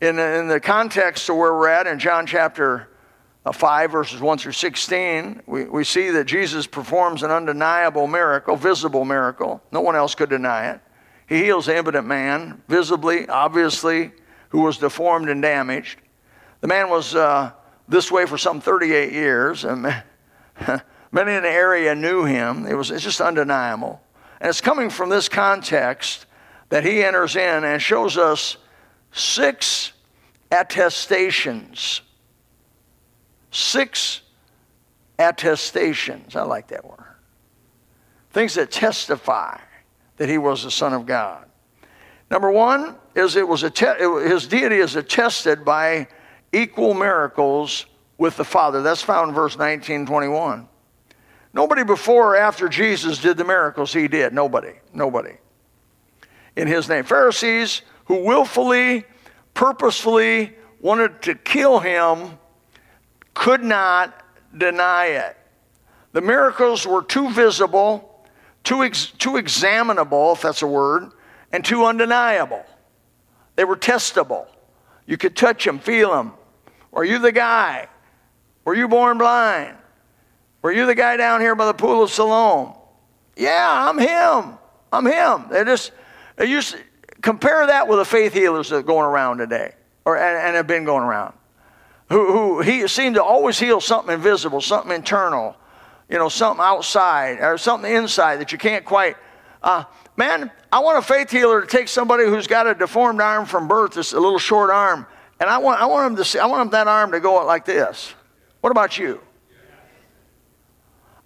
In, 0.00 0.18
in 0.18 0.48
the 0.48 0.60
context 0.60 1.28
of 1.28 1.36
where 1.36 1.52
we're 1.52 1.68
at 1.68 1.86
in 1.86 1.98
John 1.98 2.26
chapter 2.26 2.88
5, 3.44 3.90
verses 3.90 4.20
1 4.20 4.38
through 4.38 4.52
16, 4.52 5.42
we, 5.46 5.64
we 5.64 5.82
see 5.82 6.10
that 6.10 6.24
Jesus 6.24 6.66
performs 6.66 7.22
an 7.22 7.30
undeniable 7.30 8.06
miracle, 8.06 8.54
visible 8.54 9.04
miracle. 9.04 9.62
No 9.72 9.80
one 9.80 9.96
else 9.96 10.14
could 10.14 10.28
deny 10.28 10.70
it. 10.70 10.80
He 11.26 11.38
heals 11.38 11.66
the 11.66 11.76
impotent 11.76 12.06
man, 12.06 12.62
visibly, 12.68 13.28
obviously, 13.28 14.12
who 14.50 14.60
was 14.60 14.78
deformed 14.78 15.28
and 15.28 15.40
damaged. 15.40 16.00
The 16.60 16.66
man 16.66 16.90
was 16.90 17.14
uh, 17.14 17.52
this 17.88 18.10
way 18.10 18.26
for 18.26 18.36
some 18.36 18.60
38 18.60 19.12
years, 19.12 19.64
and 19.64 19.82
many 21.12 21.32
in 21.32 21.42
the 21.42 21.50
area 21.50 21.94
knew 21.94 22.24
him. 22.24 22.66
It 22.66 22.74
was, 22.74 22.90
it's 22.90 23.04
just 23.04 23.20
undeniable. 23.20 24.02
And 24.40 24.50
it's 24.50 24.60
coming 24.60 24.90
from 24.90 25.08
this 25.08 25.28
context 25.28 26.26
that 26.68 26.84
he 26.84 27.02
enters 27.02 27.36
in 27.36 27.64
and 27.64 27.80
shows 27.80 28.18
us 28.18 28.58
six 29.12 29.92
attestations. 30.50 32.02
Six 33.50 34.22
attestations. 35.18 36.36
I 36.36 36.42
like 36.42 36.68
that 36.68 36.84
word. 36.84 36.98
Things 38.30 38.54
that 38.54 38.70
testify 38.70 39.58
that 40.16 40.28
he 40.28 40.38
was 40.38 40.62
the 40.62 40.70
Son 40.70 40.92
of 40.92 41.06
God. 41.06 41.46
Number 42.30 42.50
one 42.50 42.96
is 43.14 43.34
it 43.36 43.46
was 43.46 43.64
att- 43.64 43.78
his 43.78 44.46
deity 44.46 44.76
is 44.76 44.94
attested 44.94 45.64
by 45.64 46.06
equal 46.52 46.94
miracles 46.94 47.86
with 48.18 48.36
the 48.36 48.44
Father. 48.44 48.82
That's 48.82 49.02
found 49.02 49.30
in 49.30 49.34
verse 49.34 49.58
19, 49.58 50.06
21. 50.06 50.68
Nobody 51.52 51.82
before 51.82 52.34
or 52.34 52.36
after 52.36 52.68
Jesus 52.68 53.18
did 53.18 53.36
the 53.36 53.44
miracles 53.44 53.92
he 53.92 54.06
did. 54.06 54.32
Nobody. 54.32 54.74
Nobody. 54.92 55.36
In 56.54 56.68
his 56.68 56.88
name. 56.88 57.02
Pharisees 57.04 57.82
who 58.04 58.24
willfully, 58.24 59.04
purposefully 59.54 60.56
wanted 60.80 61.22
to 61.22 61.34
kill 61.34 61.80
him 61.80 62.38
could 63.40 63.64
not 63.64 64.22
deny 64.58 65.06
it. 65.06 65.34
The 66.12 66.20
miracles 66.20 66.86
were 66.86 67.02
too 67.02 67.30
visible, 67.30 68.22
too, 68.64 68.84
ex- 68.84 69.12
too 69.12 69.38
examinable, 69.38 70.32
if 70.32 70.42
that's 70.42 70.60
a 70.60 70.66
word, 70.66 71.10
and 71.50 71.64
too 71.64 71.86
undeniable. 71.86 72.62
They 73.56 73.64
were 73.64 73.76
testable. 73.76 74.46
You 75.06 75.16
could 75.16 75.36
touch 75.36 75.64
them, 75.64 75.78
feel 75.78 76.12
them. 76.12 76.34
Are 76.92 77.02
you 77.02 77.18
the 77.18 77.32
guy? 77.32 77.88
Were 78.66 78.74
you 78.74 78.88
born 78.88 79.16
blind? 79.16 79.74
Were 80.60 80.72
you 80.72 80.84
the 80.84 80.94
guy 80.94 81.16
down 81.16 81.40
here 81.40 81.54
by 81.54 81.64
the 81.64 81.72
pool 81.72 82.02
of 82.02 82.10
Siloam? 82.10 82.74
Yeah, 83.36 83.88
I'm 83.88 83.96
him. 83.96 84.58
I'm 84.92 85.06
him. 85.06 85.46
They 85.50 85.64
just 85.64 85.92
they 86.36 86.60
compare 87.22 87.66
that 87.68 87.88
with 87.88 88.00
the 88.00 88.04
faith 88.04 88.34
healers 88.34 88.68
that 88.68 88.76
are 88.76 88.82
going 88.82 89.06
around 89.06 89.38
today, 89.38 89.72
or 90.04 90.18
and, 90.18 90.36
and 90.46 90.56
have 90.56 90.66
been 90.66 90.84
going 90.84 91.04
around, 91.04 91.32
who 92.10 92.32
who 92.32 92.60
he 92.60 92.86
seemed 92.88 93.14
to 93.14 93.22
always 93.22 93.58
heal 93.58 93.80
something 93.80 94.12
invisible, 94.12 94.60
something 94.60 94.92
internal, 94.92 95.56
you 96.08 96.18
know, 96.18 96.28
something 96.28 96.62
outside 96.62 97.38
or 97.40 97.56
something 97.56 97.92
inside 97.92 98.36
that 98.36 98.52
you 98.52 98.58
can't 98.58 98.84
quite. 98.84 99.16
Uh, 99.62 99.84
man, 100.16 100.50
I 100.72 100.80
want 100.80 100.98
a 100.98 101.02
faith 101.02 101.30
healer 101.30 101.60
to 101.60 101.66
take 101.66 101.88
somebody 101.88 102.24
who's 102.24 102.46
got 102.46 102.66
a 102.66 102.74
deformed 102.74 103.20
arm 103.20 103.46
from 103.46 103.68
birth, 103.68 103.94
this 103.94 104.12
a 104.12 104.20
little 104.20 104.38
short 104.38 104.70
arm, 104.70 105.06
and 105.38 105.48
I 105.48 105.58
want 105.58 105.80
I 105.80 105.86
want 105.86 106.10
him 106.10 106.16
to 106.16 106.24
see, 106.24 106.38
I 106.38 106.46
want 106.46 106.62
him 106.62 106.70
that 106.70 106.88
arm 106.88 107.12
to 107.12 107.20
go 107.20 107.44
like 107.46 107.64
this. 107.64 108.14
What 108.60 108.70
about 108.70 108.98
you? 108.98 109.20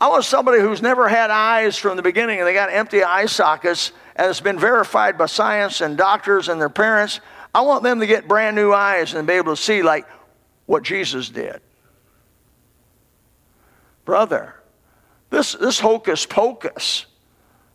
I 0.00 0.08
want 0.08 0.24
somebody 0.24 0.60
who's 0.60 0.82
never 0.82 1.08
had 1.08 1.30
eyes 1.30 1.78
from 1.78 1.96
the 1.96 2.02
beginning 2.02 2.38
and 2.38 2.46
they 2.46 2.52
got 2.52 2.70
empty 2.70 3.02
eye 3.02 3.26
sockets 3.26 3.92
and 4.16 4.28
it's 4.28 4.40
been 4.40 4.58
verified 4.58 5.16
by 5.16 5.26
science 5.26 5.80
and 5.80 5.96
doctors 5.96 6.48
and 6.48 6.60
their 6.60 6.68
parents. 6.68 7.20
I 7.54 7.62
want 7.62 7.84
them 7.84 8.00
to 8.00 8.06
get 8.06 8.28
brand 8.28 8.54
new 8.54 8.72
eyes 8.72 9.14
and 9.14 9.26
be 9.26 9.34
able 9.34 9.56
to 9.56 9.60
see 9.60 9.82
like 9.82 10.06
what 10.66 10.82
Jesus 10.82 11.28
did. 11.28 11.60
Brother, 14.04 14.54
this, 15.30 15.52
this 15.52 15.80
hocus 15.80 16.26
pocus, 16.26 17.06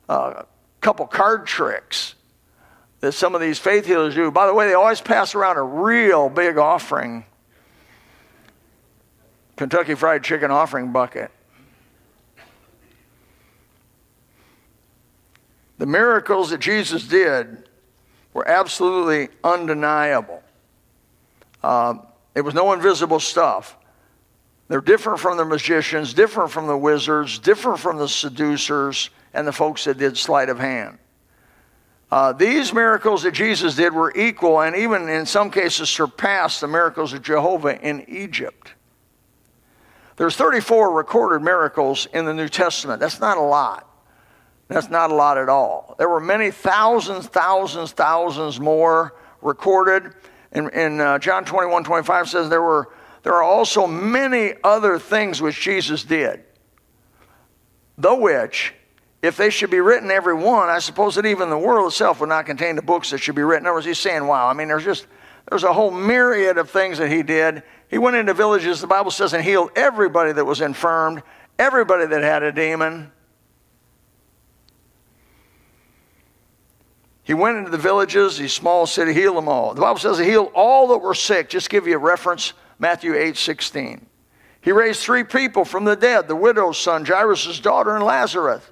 a 0.07 0.13
uh, 0.13 0.43
couple 0.81 1.07
card 1.07 1.45
tricks 1.45 2.15
that 2.99 3.13
some 3.13 3.35
of 3.35 3.41
these 3.41 3.59
faith 3.59 3.85
healers 3.85 4.15
do. 4.15 4.29
By 4.31 4.47
the 4.47 4.53
way, 4.53 4.67
they 4.67 4.73
always 4.73 5.01
pass 5.01 5.33
around 5.35 5.57
a 5.57 5.63
real 5.63 6.29
big 6.29 6.57
offering 6.57 7.25
Kentucky 9.55 9.95
Fried 9.95 10.23
Chicken 10.23 10.51
offering 10.51 10.91
bucket. 10.91 11.31
The 15.79 15.85
miracles 15.85 16.49
that 16.51 16.59
Jesus 16.59 17.07
did 17.07 17.69
were 18.33 18.47
absolutely 18.47 19.29
undeniable. 19.43 20.43
Uh, 21.63 21.95
it 22.39 22.45
was 22.45 22.53
no 22.53 22.71
invisible 22.71 23.19
stuff. 23.19 23.75
They're 24.69 24.79
different 24.79 25.19
from 25.19 25.35
the 25.35 25.43
magicians, 25.43 26.13
different 26.13 26.51
from 26.51 26.67
the 26.67 26.77
wizards, 26.77 27.37
different 27.37 27.79
from 27.79 27.97
the 27.97 28.07
seducers, 28.07 29.09
and 29.33 29.45
the 29.45 29.51
folks 29.51 29.83
that 29.83 29.97
did 29.97 30.17
sleight 30.17 30.47
of 30.47 30.57
hand. 30.57 30.99
Uh, 32.09 32.31
these 32.31 32.73
miracles 32.73 33.23
that 33.23 33.33
Jesus 33.33 33.75
did 33.75 33.93
were 33.93 34.13
equal 34.15 34.61
and 34.61 34.73
even 34.73 35.09
in 35.09 35.25
some 35.25 35.51
cases 35.51 35.89
surpassed 35.89 36.61
the 36.61 36.67
miracles 36.69 37.11
of 37.11 37.23
Jehovah 37.23 37.77
in 37.85 38.05
Egypt. 38.07 38.73
There's 40.15 40.37
34 40.37 40.93
recorded 40.93 41.43
miracles 41.43 42.07
in 42.13 42.23
the 42.23 42.33
New 42.33 42.47
Testament. 42.47 43.01
That's 43.01 43.19
not 43.19 43.37
a 43.37 43.41
lot. 43.41 43.85
That's 44.69 44.89
not 44.89 45.11
a 45.11 45.13
lot 45.13 45.37
at 45.37 45.49
all. 45.49 45.95
There 45.97 46.07
were 46.07 46.21
many 46.21 46.51
thousands, 46.51 47.27
thousands, 47.27 47.91
thousands 47.91 48.61
more 48.61 49.13
recorded. 49.41 50.13
In, 50.51 50.69
in 50.69 50.99
uh, 50.99 51.19
John 51.19 51.45
21 51.45 51.83
25 51.83 52.29
says 52.29 52.49
there 52.49 52.61
were 52.61 52.89
there 53.23 53.33
are 53.33 53.43
also 53.43 53.85
many 53.85 54.53
other 54.63 54.97
things 54.97 55.41
which 55.41 55.59
Jesus 55.59 56.03
did, 56.03 56.43
the 57.97 58.15
which, 58.15 58.73
if 59.21 59.35
they 59.35 59.49
should 59.49 59.69
be 59.69 59.81
written 59.81 60.09
every 60.09 60.33
one, 60.33 60.69
I 60.69 60.79
suppose 60.79 61.15
that 61.15 61.25
even 61.25 61.49
the 61.49 61.57
world 61.57 61.91
itself 61.91 62.21
would 62.21 62.29
not 62.29 62.45
contain 62.45 62.77
the 62.77 62.81
books 62.81 63.09
that 63.09 63.17
should 63.17 63.35
be 63.35 63.41
written. 63.41 63.63
In 63.63 63.67
other 63.67 63.75
words, 63.75 63.85
he's 63.85 63.99
saying, 63.99 64.25
wow, 64.25 64.47
I 64.47 64.53
mean, 64.53 64.69
there's 64.69 64.85
just 64.85 65.05
there's 65.49 65.63
a 65.63 65.73
whole 65.73 65.91
myriad 65.91 66.57
of 66.57 66.69
things 66.69 66.99
that 66.99 67.11
he 67.11 67.23
did. 67.23 67.63
He 67.89 67.97
went 67.97 68.15
into 68.15 68.33
villages, 68.33 68.81
the 68.81 68.87
Bible 68.87 69.11
says, 69.11 69.33
and 69.33 69.43
healed 69.43 69.71
everybody 69.75 70.31
that 70.31 70.45
was 70.45 70.61
infirmed, 70.61 71.23
everybody 71.57 72.05
that 72.05 72.21
had 72.21 72.43
a 72.43 72.51
demon. 72.51 73.11
He 77.29 77.35
went 77.35 77.59
into 77.59 77.69
the 77.69 77.77
villages, 77.77 78.39
these 78.39 78.53
small 78.53 78.87
city, 78.87 79.13
healed 79.13 79.37
them 79.37 79.47
all. 79.47 79.75
The 79.75 79.81
Bible 79.81 79.99
says 79.99 80.17
he 80.17 80.25
healed 80.25 80.51
all 80.55 80.87
that 80.87 80.97
were 80.97 81.13
sick. 81.13 81.47
Just 81.47 81.69
give 81.69 81.85
you 81.85 81.93
a 81.93 81.99
reference, 81.99 82.53
Matthew 82.79 83.13
8, 83.13 83.37
16. 83.37 84.03
He 84.61 84.71
raised 84.71 85.01
three 85.01 85.23
people 85.23 85.63
from 85.63 85.85
the 85.85 85.95
dead, 85.95 86.27
the 86.27 86.35
widow's 86.35 86.79
son, 86.79 87.05
Jairus' 87.05 87.59
daughter, 87.59 87.95
and 87.95 88.03
Lazarus. 88.03 88.63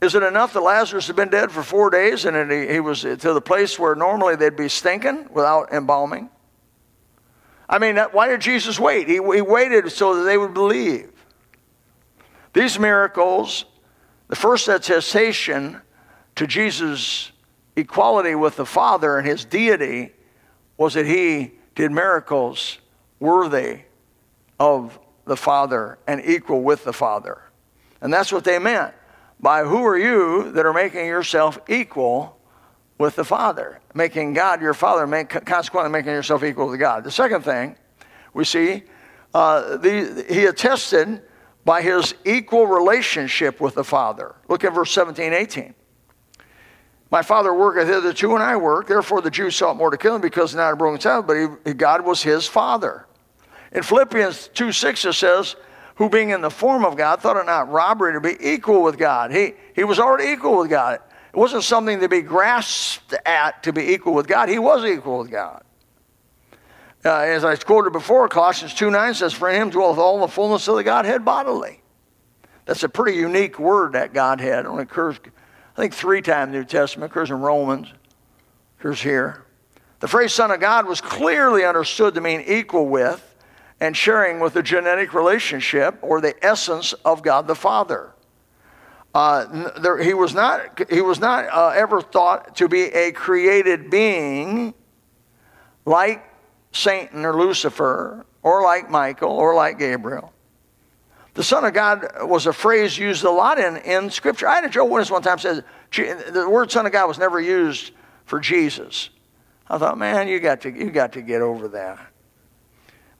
Is 0.00 0.14
it 0.14 0.22
enough 0.22 0.54
that 0.54 0.62
Lazarus 0.62 1.08
had 1.08 1.16
been 1.16 1.28
dead 1.28 1.52
for 1.52 1.62
four 1.62 1.90
days 1.90 2.24
and 2.24 2.50
he, 2.50 2.72
he 2.72 2.80
was 2.80 3.02
to 3.02 3.16
the 3.16 3.40
place 3.42 3.78
where 3.78 3.94
normally 3.94 4.34
they'd 4.34 4.56
be 4.56 4.70
stinking 4.70 5.28
without 5.30 5.74
embalming? 5.74 6.30
I 7.68 7.78
mean, 7.78 7.98
why 8.12 8.28
did 8.28 8.40
Jesus 8.40 8.80
wait? 8.80 9.08
He, 9.08 9.16
he 9.16 9.42
waited 9.42 9.92
so 9.92 10.16
that 10.16 10.22
they 10.22 10.38
would 10.38 10.54
believe. 10.54 11.12
These 12.54 12.78
miracles, 12.78 13.66
the 14.28 14.36
first 14.36 14.68
attestation 14.68 15.82
to 16.40 16.46
Jesus' 16.46 17.32
equality 17.76 18.34
with 18.34 18.56
the 18.56 18.64
Father 18.64 19.18
and 19.18 19.28
his 19.28 19.44
deity 19.44 20.10
was 20.78 20.94
that 20.94 21.04
he 21.04 21.52
did 21.74 21.92
miracles 21.92 22.78
worthy 23.18 23.80
of 24.58 24.98
the 25.26 25.36
Father 25.36 25.98
and 26.06 26.22
equal 26.24 26.62
with 26.62 26.82
the 26.84 26.94
Father. 26.94 27.42
And 28.00 28.10
that's 28.10 28.32
what 28.32 28.44
they 28.44 28.58
meant 28.58 28.94
by 29.38 29.64
who 29.64 29.84
are 29.84 29.98
you 29.98 30.50
that 30.52 30.64
are 30.64 30.72
making 30.72 31.04
yourself 31.04 31.58
equal 31.68 32.38
with 32.96 33.16
the 33.16 33.24
Father, 33.24 33.78
making 33.92 34.32
God 34.32 34.62
your 34.62 34.72
Father, 34.72 35.06
make, 35.06 35.28
consequently 35.44 35.92
making 35.92 36.12
yourself 36.12 36.42
equal 36.42 36.70
to 36.70 36.78
God. 36.78 37.04
The 37.04 37.10
second 37.10 37.42
thing 37.42 37.76
we 38.32 38.46
see, 38.46 38.84
uh, 39.34 39.76
the, 39.76 40.24
he 40.26 40.46
attested 40.46 41.20
by 41.66 41.82
his 41.82 42.14
equal 42.24 42.66
relationship 42.66 43.60
with 43.60 43.74
the 43.74 43.84
Father. 43.84 44.36
Look 44.48 44.64
at 44.64 44.72
verse 44.72 44.90
17, 44.90 45.34
18. 45.34 45.74
My 47.10 47.22
father 47.22 47.52
worketh 47.52 47.88
hitherto, 47.88 48.34
and 48.34 48.42
I 48.42 48.56
work. 48.56 48.86
Therefore, 48.86 49.20
the 49.20 49.30
Jews 49.30 49.56
sought 49.56 49.76
more 49.76 49.90
to 49.90 49.96
kill 49.96 50.14
him 50.14 50.20
because 50.20 50.54
not 50.54 50.72
a 50.72 50.76
broken 50.76 51.00
Sabbath, 51.00 51.26
but 51.26 51.68
he, 51.68 51.74
God 51.74 52.04
was 52.04 52.22
his 52.22 52.46
father. 52.46 53.06
In 53.72 53.82
Philippians 53.82 54.48
2 54.54 54.70
6, 54.70 55.04
it 55.04 55.12
says, 55.14 55.56
Who 55.96 56.08
being 56.08 56.30
in 56.30 56.40
the 56.40 56.50
form 56.50 56.84
of 56.84 56.96
God 56.96 57.20
thought 57.20 57.36
it 57.36 57.46
not 57.46 57.68
robbery 57.68 58.12
to 58.12 58.20
be 58.20 58.36
equal 58.40 58.82
with 58.82 58.96
God. 58.96 59.32
He, 59.32 59.54
he 59.74 59.82
was 59.82 59.98
already 59.98 60.30
equal 60.30 60.58
with 60.58 60.70
God. 60.70 61.00
It 61.32 61.36
wasn't 61.36 61.64
something 61.64 62.00
to 62.00 62.08
be 62.08 62.22
grasped 62.22 63.14
at 63.24 63.62
to 63.64 63.72
be 63.72 63.92
equal 63.92 64.14
with 64.14 64.26
God. 64.26 64.48
He 64.48 64.58
was 64.58 64.84
equal 64.84 65.18
with 65.18 65.30
God. 65.30 65.62
Uh, 67.04 67.18
as 67.20 67.44
I 67.44 67.56
quoted 67.56 67.92
before, 67.92 68.28
Colossians 68.28 68.74
2 68.74 68.90
9 68.90 69.14
says, 69.14 69.32
For 69.32 69.48
in 69.48 69.60
him 69.60 69.70
dwelleth 69.70 69.98
all 69.98 70.20
the 70.20 70.28
fullness 70.28 70.68
of 70.68 70.76
the 70.76 70.84
Godhead 70.84 71.24
bodily. 71.24 71.80
That's 72.66 72.82
a 72.82 72.88
pretty 72.88 73.18
unique 73.18 73.58
word, 73.58 73.94
that 73.94 74.12
Godhead. 74.12 74.64
It 74.64 74.68
only 74.68 74.82
occurs 74.82 75.18
I 75.76 75.80
think 75.80 75.94
three 75.94 76.22
times 76.22 76.52
New 76.52 76.64
Testament, 76.64 77.10
occurs 77.10 77.30
in 77.30 77.40
Romans, 77.40 77.88
occurs 78.78 79.00
here. 79.00 79.44
The 80.00 80.08
phrase 80.08 80.32
Son 80.32 80.50
of 80.50 80.60
God 80.60 80.86
was 80.86 81.00
clearly 81.00 81.64
understood 81.64 82.14
to 82.14 82.20
mean 82.20 82.42
equal 82.46 82.88
with 82.88 83.26
and 83.80 83.96
sharing 83.96 84.40
with 84.40 84.54
the 84.54 84.62
genetic 84.62 85.14
relationship 85.14 85.98
or 86.02 86.20
the 86.20 86.34
essence 86.44 86.92
of 87.04 87.22
God 87.22 87.46
the 87.46 87.54
Father. 87.54 88.12
Uh, 89.14 89.70
there, 89.80 89.98
he 89.98 90.14
was 90.14 90.34
not, 90.34 90.80
he 90.90 91.00
was 91.00 91.18
not 91.18 91.46
uh, 91.52 91.72
ever 91.74 92.00
thought 92.00 92.56
to 92.56 92.68
be 92.68 92.84
a 92.84 93.12
created 93.12 93.90
being 93.90 94.72
like 95.84 96.24
Satan 96.72 97.24
or 97.24 97.34
Lucifer 97.34 98.24
or 98.42 98.62
like 98.62 98.88
Michael 98.88 99.32
or 99.32 99.54
like 99.54 99.78
Gabriel. 99.78 100.32
The 101.34 101.44
Son 101.44 101.64
of 101.64 101.72
God 101.72 102.06
was 102.22 102.46
a 102.46 102.52
phrase 102.52 102.98
used 102.98 103.24
a 103.24 103.30
lot 103.30 103.58
in, 103.58 103.76
in 103.78 104.10
Scripture. 104.10 104.48
I 104.48 104.56
had 104.56 104.64
a 104.64 104.68
Joe 104.68 104.84
Witness 104.84 105.10
one 105.10 105.22
time 105.22 105.38
said 105.38 105.64
the 105.92 106.48
word 106.48 106.70
Son 106.70 106.86
of 106.86 106.92
God 106.92 107.06
was 107.06 107.18
never 107.18 107.40
used 107.40 107.92
for 108.24 108.40
Jesus. 108.40 109.10
I 109.68 109.78
thought, 109.78 109.98
man, 109.98 110.26
you 110.26 110.40
got 110.40 110.62
to, 110.62 110.70
you 110.70 110.90
got 110.90 111.12
to 111.12 111.22
get 111.22 111.42
over 111.42 111.68
that. 111.68 111.98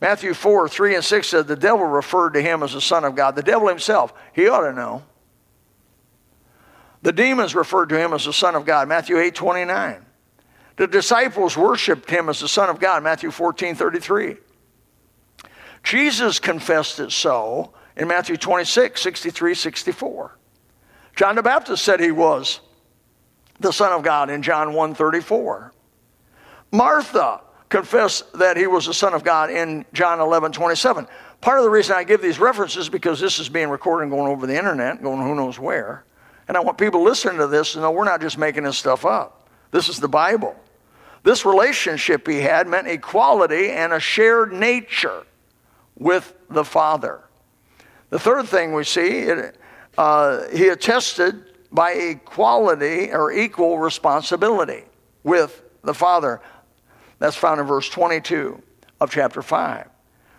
Matthew 0.01 0.33
4, 0.33 0.67
3 0.67 0.95
and 0.95 1.05
6 1.05 1.27
said 1.27 1.47
the 1.47 1.55
devil 1.55 1.85
referred 1.85 2.31
to 2.31 2.41
him 2.41 2.63
as 2.63 2.73
the 2.73 2.81
Son 2.81 3.05
of 3.05 3.15
God. 3.15 3.35
The 3.35 3.43
devil 3.43 3.67
himself, 3.67 4.13
he 4.33 4.49
ought 4.49 4.67
to 4.67 4.73
know. 4.73 5.03
The 7.03 7.13
demons 7.13 7.55
referred 7.55 7.89
to 7.89 7.97
him 7.97 8.13
as 8.13 8.25
the 8.25 8.33
Son 8.33 8.55
of 8.55 8.65
God, 8.65 8.87
Matthew 8.87 9.17
8 9.17 9.33
29. 9.33 10.05
The 10.77 10.87
disciples 10.87 11.55
worshiped 11.55 12.09
him 12.09 12.29
as 12.29 12.39
the 12.39 12.47
Son 12.47 12.69
of 12.69 12.79
God, 12.79 13.03
Matthew 13.03 13.31
14 13.31 13.75
33. 13.75 14.37
Jesus 15.83 16.39
confessed 16.39 16.99
it 16.99 17.11
so 17.11 17.73
in 17.97 18.07
Matthew 18.07 18.37
26 18.37 19.01
63 19.01 19.53
64. 19.53 20.37
John 21.15 21.35
the 21.35 21.43
Baptist 21.43 21.83
said 21.83 21.99
he 21.99 22.11
was 22.11 22.61
the 23.59 23.71
Son 23.71 23.91
of 23.91 24.03
God 24.03 24.29
in 24.29 24.41
John 24.41 24.73
1 24.73 24.95
34. 24.95 25.73
Martha 26.71 27.41
confessed 27.69 28.31
that 28.33 28.57
he 28.57 28.67
was 28.67 28.85
the 28.85 28.93
Son 28.93 29.13
of 29.13 29.23
God 29.23 29.49
in 29.49 29.85
John 29.93 30.19
11 30.19 30.51
27. 30.51 31.07
Part 31.41 31.57
of 31.57 31.63
the 31.63 31.69
reason 31.69 31.95
I 31.95 32.03
give 32.03 32.21
these 32.21 32.39
references 32.39 32.87
because 32.87 33.19
this 33.19 33.39
is 33.39 33.49
being 33.49 33.69
recorded 33.69 34.03
and 34.03 34.11
going 34.11 34.31
over 34.31 34.45
the 34.45 34.57
internet, 34.57 35.01
going 35.01 35.21
who 35.21 35.35
knows 35.35 35.57
where. 35.57 36.05
And 36.47 36.55
I 36.55 36.59
want 36.59 36.77
people 36.77 37.01
listening 37.03 37.37
to 37.37 37.47
this 37.47 37.73
to 37.73 37.79
know 37.79 37.91
we're 37.91 38.03
not 38.03 38.21
just 38.21 38.37
making 38.37 38.63
this 38.63 38.77
stuff 38.77 39.05
up. 39.05 39.49
This 39.71 39.89
is 39.89 39.99
the 39.99 40.07
Bible. 40.07 40.55
This 41.23 41.45
relationship 41.45 42.27
he 42.27 42.41
had 42.41 42.67
meant 42.67 42.87
equality 42.87 43.69
and 43.69 43.93
a 43.93 43.99
shared 43.99 44.51
nature 44.51 45.23
with 45.97 46.33
the 46.49 46.63
Father. 46.65 47.23
The 48.11 48.19
third 48.19 48.47
thing 48.47 48.73
we 48.73 48.83
see, 48.83 49.19
it, 49.19 49.57
uh, 49.97 50.47
he 50.49 50.67
attested 50.67 51.45
by 51.71 51.93
equality 51.93 53.11
or 53.11 53.31
equal 53.31 53.79
responsibility 53.79 54.83
with 55.23 55.63
the 55.83 55.93
Father. 55.93 56.41
That's 57.19 57.37
found 57.37 57.61
in 57.61 57.65
verse 57.65 57.89
22 57.89 58.61
of 58.99 59.11
chapter 59.11 59.41
5. 59.41 59.87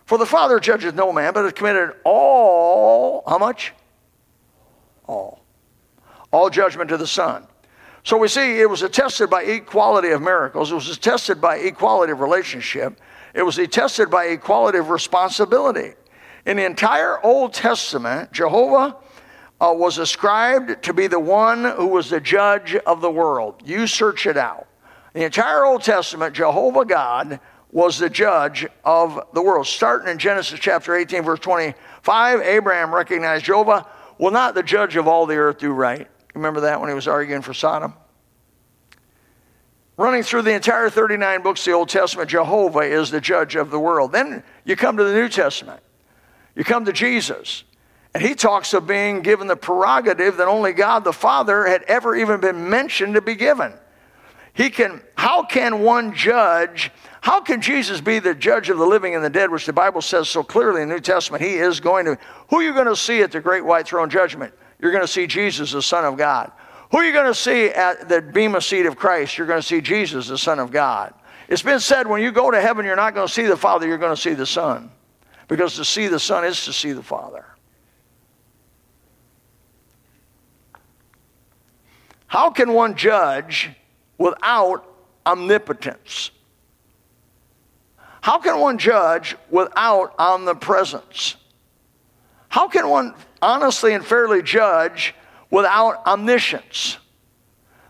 For 0.05 0.19
the 0.19 0.27
Father 0.27 0.61
judges 0.61 0.93
no 0.93 1.13
man, 1.13 1.33
but 1.33 1.45
has 1.45 1.55
committed 1.55 1.95
all, 2.05 3.25
how 3.27 3.39
much? 3.39 3.73
All. 5.07 5.43
All 6.31 6.51
judgment 6.51 6.91
to 6.91 6.99
the 6.99 7.07
Son. 7.07 7.47
So 8.05 8.19
we 8.19 8.29
see 8.29 8.61
it 8.61 8.69
was 8.69 8.83
attested 8.83 9.31
by 9.31 9.45
equality 9.45 10.11
of 10.11 10.21
miracles. 10.21 10.73
It 10.73 10.75
was 10.75 10.91
attested 10.91 11.41
by 11.41 11.57
equality 11.57 12.13
of 12.13 12.21
relationship. 12.21 13.01
It 13.33 13.43
was 13.43 13.57
attested 13.57 14.11
by 14.11 14.27
equality 14.27 14.77
of 14.79 14.91
responsibility. 14.91 15.95
In 16.45 16.57
the 16.57 16.65
entire 16.65 17.25
Old 17.25 17.55
Testament, 17.55 18.33
Jehovah 18.33 18.97
uh, 19.61 19.73
was 19.73 19.99
ascribed 19.99 20.83
to 20.83 20.93
be 20.93 21.07
the 21.07 21.21
one 21.21 21.65
who 21.65 21.87
was 21.87 22.11
the 22.11 22.21
judge 22.21 22.75
of 22.75 23.01
the 23.01 23.11
world. 23.11 23.63
You 23.65 23.87
search 23.87 24.27
it 24.27 24.37
out. 24.37 24.67
The 25.13 25.25
entire 25.25 25.65
Old 25.65 25.83
Testament, 25.83 26.35
Jehovah 26.35 26.85
God 26.85 27.39
was 27.71 27.99
the 27.99 28.11
judge 28.11 28.67
of 28.85 29.25
the 29.35 29.43
world. 29.43 29.67
Starting 29.67 30.09
in 30.09 30.19
Genesis 30.19 30.59
chapter 30.59 30.97
18, 30.97 31.23
verse 31.23 31.41
25, 31.41 32.41
Abraham 32.41 32.95
recognized 32.95 33.45
Jehovah, 33.45 33.87
will 34.19 34.31
not 34.31 34.55
the 34.55 34.63
judge 34.63 34.97
of 34.97 35.07
all 35.07 35.27
the 35.27 35.37
earth 35.37 35.59
do 35.59 35.71
right? 35.71 36.09
Remember 36.35 36.61
that 36.63 36.81
when 36.81 36.89
he 36.89 36.95
was 36.95 37.07
arguing 37.07 37.43
for 37.43 37.55
Sodom? 37.55 37.95
Running 39.97 40.23
through 40.23 40.43
the 40.43 40.55
entire 40.55 40.91
39 40.91 41.43
books 41.43 41.61
of 41.61 41.67
the 41.67 41.73
Old 41.73 41.89
Testament, 41.89 42.29
Jehovah 42.29 42.81
is 42.81 43.11
the 43.11 43.21
judge 43.21 43.55
of 43.55 43.71
the 43.71 43.79
world. 43.79 44.13
Then 44.13 44.43
you 44.65 44.75
come 44.75 44.97
to 44.97 45.05
the 45.05 45.13
New 45.13 45.29
Testament. 45.29 45.81
You 46.55 46.65
come 46.65 46.85
to 46.85 46.93
Jesus. 46.93 47.65
And 48.15 48.23
he 48.23 48.35
talks 48.35 48.75
of 48.75 48.87
being 48.87 49.23
given 49.23 49.47
the 49.47 49.57
prerogative 49.57 50.37
that 50.37 50.49
only 50.49 50.73
God 50.73 51.05
the 51.05 51.13
Father 51.13 51.67
had 51.67 51.83
ever 51.85 52.15
even 52.15 52.41
been 52.41 52.69
mentioned 52.69 53.15
to 53.15 53.23
be 53.23 53.35
given. 53.35 53.73
He 54.55 54.69
can, 54.69 55.01
how 55.17 55.45
can 55.45 55.81
one 55.81 56.15
judge? 56.15 56.91
How 57.23 57.41
can 57.41 57.63
Jesus 57.63 58.03
be 58.03 58.19
the 58.19 58.35
judge 58.35 58.69
of 58.69 58.77
the 58.77 58.85
living 58.85 59.15
and 59.15 59.25
the 59.25 59.31
dead, 59.31 59.51
which 59.51 59.65
the 59.65 59.73
Bible 59.73 60.03
says 60.03 60.29
so 60.29 60.43
clearly 60.43 60.83
in 60.83 60.89
the 60.91 60.97
New 60.97 61.01
Testament? 61.01 61.43
He 61.43 61.55
is 61.55 61.81
going 61.81 62.05
to. 62.05 62.19
Who 62.51 62.57
are 62.57 62.63
you 62.63 62.75
going 62.75 62.87
to 62.87 62.97
see 62.97 63.23
at 63.23 63.33
the 63.33 63.41
great 63.41 63.65
white 63.65 63.87
throne 63.87 64.11
judgment? 64.11 64.53
you're 64.83 64.91
going 64.91 65.05
to 65.05 65.09
see 65.09 65.27
Jesus, 65.27 65.73
the 65.73 65.81
Son 65.81 66.05
of 66.05 66.19
God. 66.19 66.51
Who 66.91 66.99
are 66.99 67.05
you 67.05 67.13
going 67.13 67.33
to 67.33 67.35
see 67.35 67.69
at 67.69 68.09
the 68.09 68.21
Bema 68.21 68.61
seat 68.61 68.85
of 68.85 68.97
Christ? 68.97 69.39
You're 69.39 69.47
going 69.47 69.61
to 69.61 69.67
see 69.67 69.81
Jesus, 69.81 70.29
the 70.29 70.37
Son 70.37 70.59
of 70.59 70.71
God. 70.71 71.15
It's 71.49 71.63
been 71.63 71.81
said 71.81 72.07
when 72.07 72.21
you 72.21 72.33
go 72.33 72.51
to 72.51 72.61
heaven, 72.61 72.85
you're 72.85 72.97
not 72.97 73.15
going 73.15 73.27
to 73.27 73.33
see 73.33 73.45
the 73.45 73.57
Father, 73.57 73.87
you're 73.87 73.97
going 73.97 74.15
to 74.15 74.21
see 74.21 74.35
the 74.35 74.45
Son. 74.45 74.91
Because 75.53 75.77
to 75.77 75.85
see 75.85 76.09
the 76.09 76.19
Son 76.19 76.47
is 76.47 76.65
to 76.65 76.73
see 76.73 76.93
the 76.93 77.03
Father. 77.03 77.45
How 82.27 82.49
can 82.49 82.73
one 82.73 82.95
judge 82.95 83.69
without 84.17 84.83
omnipotence? 85.27 86.31
How 88.23 88.39
can 88.39 88.61
one 88.61 88.79
judge 88.79 89.37
without 89.51 90.15
omnipresence? 90.19 91.37
How 92.49 92.67
can 92.67 92.89
one 92.89 93.15
honestly 93.43 93.93
and 93.93 94.03
fairly 94.03 94.41
judge 94.41 95.15
without 95.51 96.07
omniscience? 96.07 96.97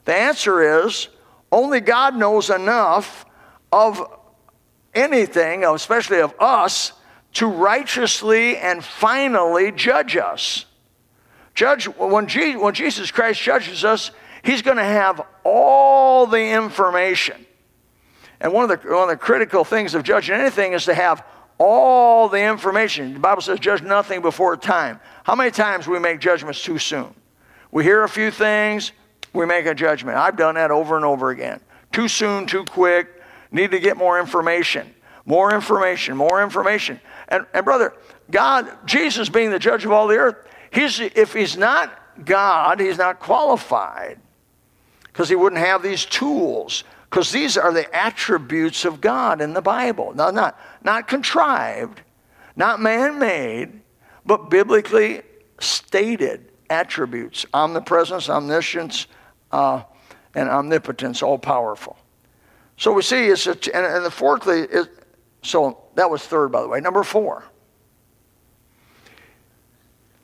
The 0.05 0.16
answer 0.16 0.85
is 0.85 1.07
only 1.53 1.79
God 1.79 2.16
knows 2.16 2.51
enough 2.51 3.25
of 3.70 4.05
anything, 4.92 5.64
especially 5.64 6.18
of 6.18 6.35
us, 6.40 6.94
to 7.35 7.47
righteously 7.47 8.57
and 8.59 8.85
finally 8.85 9.73
judge 9.73 10.16
us. 10.16 10.66
Judge 11.55 11.87
when, 11.87 12.27
when 12.61 12.75
Jesus 12.75 13.11
Christ 13.11 13.40
judges 13.40 13.85
us, 13.85 14.11
he's 14.42 14.62
going 14.62 14.77
to 14.77 14.85
have 14.85 15.25
all 15.45 16.27
the 16.27 16.42
information. 16.42 17.47
And 18.40 18.53
one 18.53 18.71
of 18.71 18.83
the 18.83 18.88
one 18.88 19.05
of 19.05 19.09
the 19.09 19.16
critical 19.16 19.64
things 19.64 19.95
of 19.95 20.03
judging 20.03 20.35
anything 20.35 20.73
is 20.73 20.85
to 20.87 20.95
have 20.95 21.25
all 21.59 22.29
the 22.29 22.42
information. 22.42 23.14
The 23.14 23.21
Bible 23.21 23.42
says, 23.42 23.61
judge 23.61 23.83
nothing 23.83 24.21
before 24.21 24.57
time. 24.57 24.99
How 25.23 25.37
many 25.37 25.53
times 25.53 25.87
we 25.87 25.99
make 26.01 26.18
judgments 26.18 26.62
too 26.62 26.79
soon? 26.79 27.14
We 27.71 27.85
hear 27.85 28.03
a 28.03 28.09
few 28.09 28.31
things, 28.31 28.92
we 29.33 29.47
make 29.47 29.66
a 29.66 29.75
judgment. 29.75 30.18
I've 30.18 30.37
done 30.37 30.57
that 30.57 30.71
over 30.71 30.97
and 30.97 31.05
over 31.05 31.31
again. 31.31 31.61
Too 31.92 32.09
soon, 32.09 32.47
too 32.47 32.64
quick, 32.64 33.09
need 33.53 33.71
to 33.71 33.79
get 33.79 33.97
more 33.97 34.18
information. 34.18 34.92
More 35.25 35.55
information, 35.55 36.16
more 36.16 36.42
information. 36.42 37.01
And, 37.33 37.47
and 37.55 37.64
brother, 37.64 37.95
God, 38.31 38.71
Jesus 38.85 39.31
being 39.31 39.51
the 39.51 39.59
judge 39.59 39.87
of 39.87 39.90
all 39.90 40.07
the 40.07 40.16
earth, 40.16 40.37
he's, 40.71 41.01
if 41.01 41.33
he's 41.33 41.57
not 41.57 41.99
God, 42.27 42.79
he's 42.79 42.99
not 42.99 43.21
qualified 43.21 44.21
because 45.05 45.31
he 45.31 45.35
wouldn't 45.35 45.61
have 45.61 45.83
these 45.83 46.05
tools 46.05 46.85
because 47.09 47.33
these 47.33 47.57
are 47.57 47.73
the 47.73 47.92
attributes 47.97 48.85
of 48.85 49.01
God 49.01 49.40
in 49.40 49.55
the 49.55 49.62
Bible. 49.62 50.12
Now, 50.14 50.31
not, 50.31 50.61
not 50.85 51.09
contrived, 51.09 52.03
not 52.55 52.81
man 52.81 53.18
made, 53.18 53.81
but 54.27 54.51
biblically 54.51 55.23
stated 55.59 56.53
attributes 56.68 57.47
omnipresence, 57.55 58.29
omniscience, 58.29 59.07
uh, 59.53 59.83
and 60.35 60.51
omnipotence, 60.51 61.23
all 61.23 61.38
powerful. 61.38 61.97
So 62.77 62.92
we 62.92 63.01
see 63.01 63.27
it's, 63.27 63.47
a, 63.47 63.53
and, 63.75 63.87
and 63.87 64.05
the 64.05 64.11
fourthly, 64.11 64.61
is, 64.61 64.88
so 65.42 65.82
that 65.95 66.11
was 66.11 66.23
third, 66.23 66.51
by 66.51 66.63
the 66.63 66.69
way. 66.69 66.81
Number 66.81 67.03
four. 67.03 67.45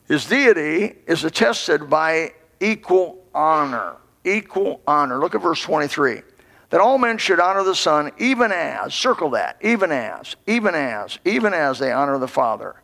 His 0.07 0.25
deity 0.25 0.95
is 1.05 1.23
attested 1.23 1.89
by 1.89 2.33
equal 2.59 3.23
honor. 3.33 3.95
Equal 4.23 4.81
honor. 4.87 5.19
Look 5.19 5.35
at 5.35 5.41
verse 5.41 5.61
23 5.61 6.21
that 6.69 6.81
all 6.81 6.97
men 6.97 7.17
should 7.17 7.39
honor 7.39 7.63
the 7.63 7.75
Son, 7.75 8.11
even 8.19 8.51
as, 8.51 8.93
circle 8.93 9.31
that, 9.31 9.57
even 9.61 9.91
as, 9.91 10.35
even 10.45 10.75
as, 10.75 11.17
even 11.25 11.53
as 11.53 11.79
they 11.79 11.91
honor 11.91 12.17
the 12.19 12.27
Father. 12.27 12.75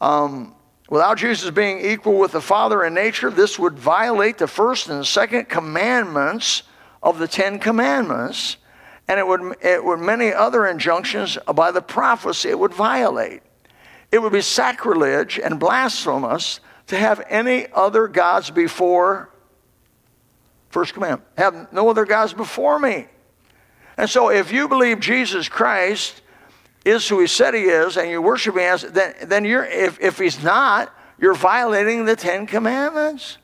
Um, 0.00 0.54
without 0.90 1.18
Jesus 1.18 1.50
being 1.50 1.78
equal 1.78 2.18
with 2.18 2.32
the 2.32 2.40
Father 2.40 2.84
in 2.84 2.94
nature, 2.94 3.30
this 3.30 3.58
would 3.58 3.78
violate 3.78 4.38
the 4.38 4.48
first 4.48 4.88
and 4.88 5.06
second 5.06 5.48
commandments 5.48 6.64
of 7.02 7.18
the 7.18 7.28
Ten 7.28 7.58
Commandments, 7.58 8.56
and 9.12 9.20
it 9.20 9.26
would, 9.26 9.56
it 9.60 9.84
would 9.84 10.00
many 10.00 10.32
other 10.32 10.66
injunctions 10.66 11.36
by 11.54 11.70
the 11.70 11.82
prophecy 11.82 12.48
it 12.48 12.58
would 12.58 12.72
violate. 12.72 13.42
It 14.10 14.22
would 14.22 14.32
be 14.32 14.40
sacrilege 14.40 15.38
and 15.38 15.60
blasphemous 15.60 16.60
to 16.86 16.96
have 16.96 17.24
any 17.28 17.66
other 17.74 18.08
gods 18.08 18.50
before 18.50 19.32
First 20.72 20.94
commandment 20.94 21.28
have 21.36 21.70
no 21.70 21.90
other 21.90 22.06
gods 22.06 22.32
before 22.32 22.78
me. 22.78 23.06
And 23.98 24.08
so, 24.08 24.30
if 24.30 24.50
you 24.50 24.68
believe 24.68 25.00
Jesus 25.00 25.46
Christ 25.46 26.22
is 26.82 27.06
who 27.06 27.20
he 27.20 27.26
said 27.26 27.52
he 27.52 27.64
is 27.64 27.98
and 27.98 28.08
you 28.08 28.22
worship 28.22 28.54
him 28.54 28.60
as, 28.60 28.80
then, 28.80 29.14
then 29.24 29.44
you're, 29.44 29.66
if, 29.66 30.00
if 30.00 30.18
he's 30.18 30.42
not, 30.42 30.92
you're 31.20 31.34
violating 31.34 32.06
the 32.06 32.16
Ten 32.16 32.46
Commandments. 32.46 33.36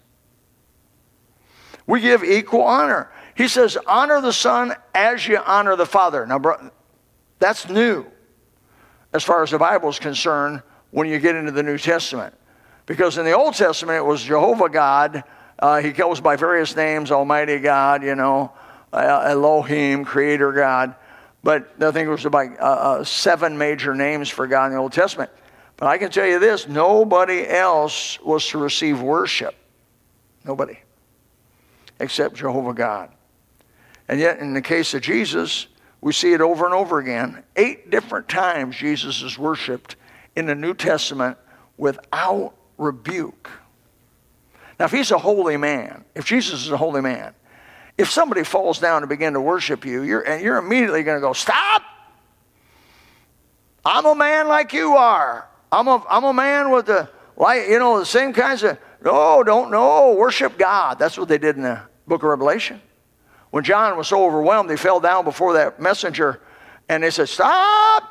We 1.86 2.00
give 2.00 2.24
equal 2.24 2.62
honor. 2.62 3.12
He 3.38 3.48
says, 3.48 3.78
honor 3.86 4.20
the 4.20 4.34
Son 4.34 4.74
as 4.94 5.26
you 5.26 5.38
honor 5.38 5.76
the 5.76 5.86
Father. 5.86 6.26
Now, 6.26 6.38
bro, 6.38 6.70
that's 7.38 7.66
new 7.70 8.04
as 9.14 9.24
far 9.24 9.42
as 9.42 9.50
the 9.50 9.58
Bible 9.58 9.88
is 9.88 9.98
concerned 9.98 10.60
when 10.90 11.08
you 11.08 11.18
get 11.18 11.36
into 11.36 11.52
the 11.52 11.62
New 11.62 11.78
Testament. 11.78 12.34
Because 12.84 13.16
in 13.16 13.24
the 13.24 13.32
Old 13.32 13.54
Testament, 13.54 13.96
it 13.96 14.04
was 14.04 14.22
Jehovah 14.22 14.68
God 14.68 15.24
uh, 15.58 15.80
he 15.80 15.90
goes 15.90 16.20
by 16.20 16.36
various 16.36 16.76
names, 16.76 17.10
Almighty 17.10 17.58
God, 17.58 18.04
you 18.04 18.14
know, 18.14 18.52
uh, 18.92 19.24
Elohim, 19.26 20.04
Creator 20.04 20.52
God. 20.52 20.94
But 21.42 21.70
I 21.80 21.90
think 21.90 22.06
it 22.06 22.10
was 22.10 22.24
about 22.24 22.58
uh, 22.60 22.62
uh, 22.62 23.04
seven 23.04 23.58
major 23.58 23.94
names 23.94 24.28
for 24.28 24.46
God 24.46 24.66
in 24.66 24.72
the 24.72 24.78
Old 24.78 24.92
Testament. 24.92 25.30
But 25.76 25.86
I 25.88 25.98
can 25.98 26.10
tell 26.10 26.26
you 26.26 26.38
this 26.38 26.68
nobody 26.68 27.46
else 27.46 28.20
was 28.20 28.46
to 28.48 28.58
receive 28.58 29.00
worship. 29.00 29.54
Nobody. 30.44 30.78
except 32.00 32.36
Jehovah 32.36 32.74
God. 32.74 33.10
And 34.08 34.18
yet, 34.18 34.38
in 34.38 34.54
the 34.54 34.62
case 34.62 34.94
of 34.94 35.02
Jesus, 35.02 35.66
we 36.00 36.12
see 36.12 36.32
it 36.32 36.40
over 36.40 36.64
and 36.64 36.74
over 36.74 36.98
again. 36.98 37.42
Eight 37.56 37.90
different 37.90 38.28
times 38.28 38.76
Jesus 38.76 39.22
is 39.22 39.38
worshiped 39.38 39.96
in 40.34 40.46
the 40.46 40.54
New 40.54 40.74
Testament 40.74 41.36
without 41.76 42.54
rebuke. 42.78 43.50
Now, 44.78 44.86
if 44.86 44.92
he's 44.92 45.10
a 45.10 45.18
holy 45.18 45.56
man, 45.56 46.04
if 46.14 46.24
Jesus 46.24 46.64
is 46.64 46.70
a 46.70 46.76
holy 46.76 47.00
man, 47.00 47.34
if 47.98 48.10
somebody 48.10 48.44
falls 48.44 48.78
down 48.78 49.02
and 49.02 49.08
begin 49.08 49.32
to 49.32 49.40
worship 49.40 49.84
you, 49.84 50.02
you're, 50.02 50.22
and 50.22 50.42
you're 50.42 50.56
immediately 50.56 51.02
going 51.02 51.16
to 51.16 51.20
go, 51.20 51.32
Stop! 51.32 51.82
I'm 53.84 54.04
a 54.06 54.14
man 54.14 54.48
like 54.48 54.72
you 54.72 54.96
are. 54.96 55.48
I'm 55.72 55.88
a, 55.88 56.04
I'm 56.08 56.24
a 56.24 56.32
man 56.32 56.70
with 56.70 56.86
the, 56.86 57.08
like, 57.36 57.68
you 57.68 57.78
know, 57.78 57.98
the 57.98 58.06
same 58.06 58.32
kinds 58.32 58.62
of, 58.62 58.78
no, 59.02 59.42
don't, 59.42 59.70
no, 59.70 60.14
worship 60.14 60.58
God. 60.58 60.98
That's 60.98 61.16
what 61.18 61.28
they 61.28 61.38
did 61.38 61.56
in 61.56 61.62
the 61.62 61.80
book 62.06 62.22
of 62.22 62.28
Revelation. 62.28 62.80
When 63.50 63.64
John 63.64 63.96
was 63.96 64.08
so 64.08 64.24
overwhelmed, 64.24 64.70
he 64.70 64.76
fell 64.76 65.00
down 65.00 65.24
before 65.24 65.54
that 65.54 65.80
messenger 65.80 66.40
and 66.88 67.02
they 67.02 67.10
said, 67.10 67.28
Stop! 67.28 68.04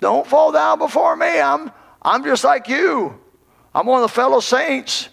Don't 0.00 0.26
fall 0.26 0.52
down 0.52 0.78
before 0.78 1.16
me. 1.16 1.40
I'm, 1.40 1.70
I'm 2.02 2.22
just 2.24 2.44
like 2.44 2.68
you. 2.68 3.18
I'm 3.74 3.86
one 3.86 4.02
of 4.02 4.08
the 4.08 4.14
fellow 4.14 4.40
saints. 4.40 5.08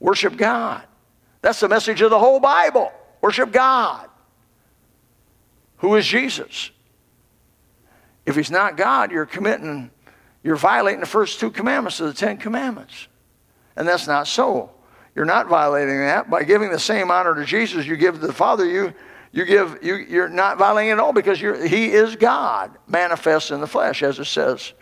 Worship 0.00 0.36
God. 0.36 0.82
That's 1.40 1.60
the 1.60 1.68
message 1.68 2.00
of 2.02 2.10
the 2.10 2.18
whole 2.18 2.40
Bible. 2.40 2.92
Worship 3.20 3.52
God. 3.52 4.08
Who 5.78 5.94
is 5.94 6.06
Jesus? 6.06 6.70
If 8.26 8.36
he's 8.36 8.50
not 8.50 8.76
God, 8.76 9.10
you're 9.10 9.26
committing, 9.26 9.90
you're 10.42 10.56
violating 10.56 11.00
the 11.00 11.06
first 11.06 11.40
two 11.40 11.50
commandments 11.50 12.00
of 12.00 12.08
the 12.08 12.12
Ten 12.12 12.36
Commandments. 12.36 13.08
And 13.76 13.88
that's 13.88 14.06
not 14.06 14.26
so. 14.26 14.70
You're 15.18 15.24
not 15.24 15.48
violating 15.48 15.98
that. 15.98 16.30
By 16.30 16.44
giving 16.44 16.70
the 16.70 16.78
same 16.78 17.10
honor 17.10 17.34
to 17.34 17.44
Jesus 17.44 17.84
you 17.84 17.96
give 17.96 18.20
to 18.20 18.26
the 18.28 18.32
Father, 18.32 18.64
you, 18.64 18.94
you 19.32 19.44
give, 19.44 19.80
you, 19.82 19.96
you're 19.96 20.28
not 20.28 20.58
violating 20.58 20.90
it 20.90 20.92
at 20.92 20.98
all 21.00 21.12
because 21.12 21.40
he 21.40 21.90
is 21.90 22.14
God 22.14 22.78
manifest 22.86 23.50
in 23.50 23.60
the 23.60 23.66
flesh, 23.66 24.04
as 24.04 24.20
it 24.20 24.26
says 24.26 24.74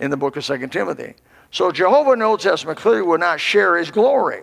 in 0.00 0.10
the 0.10 0.16
book 0.16 0.36
of 0.36 0.44
Second 0.44 0.70
Timothy. 0.70 1.14
So 1.52 1.70
Jehovah 1.70 2.10
in 2.10 2.18
the 2.18 2.24
Old 2.24 2.40
Testament 2.40 2.76
clearly 2.76 3.02
would 3.02 3.20
not 3.20 3.38
share 3.38 3.76
his 3.76 3.92
glory. 3.92 4.42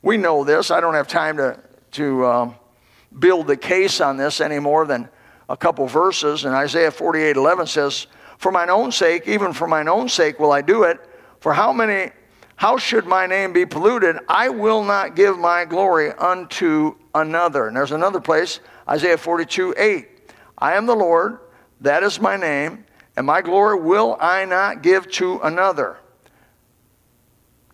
We 0.00 0.16
know 0.16 0.44
this. 0.44 0.70
I 0.70 0.80
don't 0.80 0.94
have 0.94 1.08
time 1.08 1.38
to, 1.38 1.58
to 1.90 2.24
um, 2.24 2.54
build 3.18 3.48
the 3.48 3.56
case 3.56 4.00
on 4.00 4.16
this 4.16 4.40
any 4.40 4.60
more 4.60 4.86
than 4.86 5.08
a 5.48 5.56
couple 5.56 5.88
verses. 5.88 6.44
And 6.44 6.54
Isaiah 6.54 6.92
48 6.92 7.34
11 7.34 7.66
says, 7.66 8.06
For 8.38 8.52
mine 8.52 8.70
own 8.70 8.92
sake, 8.92 9.26
even 9.26 9.54
for 9.54 9.66
mine 9.66 9.88
own 9.88 10.08
sake 10.08 10.38
will 10.38 10.52
I 10.52 10.62
do 10.62 10.84
it. 10.84 11.00
For 11.40 11.52
how 11.52 11.72
many 11.72 12.12
how 12.62 12.76
should 12.76 13.06
my 13.06 13.26
name 13.26 13.52
be 13.52 13.66
polluted? 13.66 14.18
I 14.28 14.48
will 14.48 14.84
not 14.84 15.16
give 15.16 15.36
my 15.36 15.64
glory 15.64 16.12
unto 16.12 16.94
another. 17.12 17.66
And 17.66 17.76
there's 17.76 17.90
another 17.90 18.20
place, 18.20 18.60
Isaiah 18.88 19.18
42 19.18 19.74
8. 19.76 20.08
I 20.58 20.74
am 20.74 20.86
the 20.86 20.94
Lord, 20.94 21.40
that 21.80 22.04
is 22.04 22.20
my 22.20 22.36
name, 22.36 22.84
and 23.16 23.26
my 23.26 23.42
glory 23.42 23.80
will 23.80 24.16
I 24.20 24.44
not 24.44 24.80
give 24.80 25.10
to 25.10 25.40
another. 25.40 25.96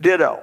Ditto. 0.01 0.43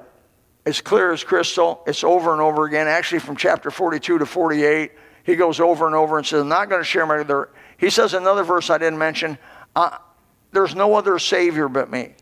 It's 0.64 0.80
clear 0.80 1.10
as 1.10 1.24
crystal. 1.24 1.82
It's 1.84 2.04
over 2.04 2.32
and 2.32 2.40
over 2.40 2.66
again. 2.66 2.86
Actually, 2.86 3.18
from 3.18 3.36
chapter 3.36 3.72
42 3.72 4.18
to 4.18 4.26
48, 4.26 4.92
he 5.24 5.34
goes 5.34 5.58
over 5.58 5.86
and 5.86 5.96
over 5.96 6.18
and 6.18 6.24
says, 6.24 6.42
I'm 6.42 6.48
not 6.48 6.68
going 6.68 6.80
to 6.80 6.84
share 6.84 7.04
my 7.04 7.18
other. 7.18 7.48
He 7.78 7.90
says 7.90 8.14
another 8.14 8.44
verse 8.44 8.70
I 8.70 8.78
didn't 8.78 9.00
mention, 9.00 9.38
uh, 9.74 9.98
there's 10.52 10.76
no 10.76 10.94
other 10.94 11.18
Savior 11.18 11.68
but 11.68 11.90
me. 11.90 12.14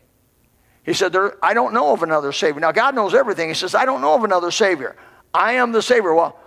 He 0.85 0.93
said, 0.93 1.11
there, 1.11 1.35
I 1.43 1.53
don't 1.55 1.73
know 1.73 1.93
of 1.93 2.03
another 2.03 2.31
Savior. 2.31 2.61
Now, 2.61 2.71
God 2.71 2.93
knows 2.93 3.15
everything. 3.15 3.49
He 3.49 3.55
says, 3.55 3.73
I 3.73 3.85
don't 3.85 4.01
know 4.01 4.13
of 4.13 4.23
another 4.23 4.51
Savior. 4.51 4.95
I 5.33 5.53
am 5.53 5.71
the 5.71 5.81
Savior. 5.81 6.13
Well, 6.13 6.39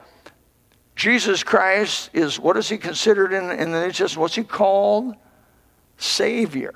Jesus 0.94 1.42
Christ 1.42 2.10
is, 2.12 2.38
what 2.38 2.56
is 2.56 2.68
he 2.68 2.78
considered 2.78 3.32
in, 3.32 3.50
in 3.50 3.72
the 3.72 3.80
New 3.80 3.92
Testament? 3.92 4.18
What's 4.18 4.36
he 4.36 4.44
called? 4.44 5.16
Savior. 5.96 6.74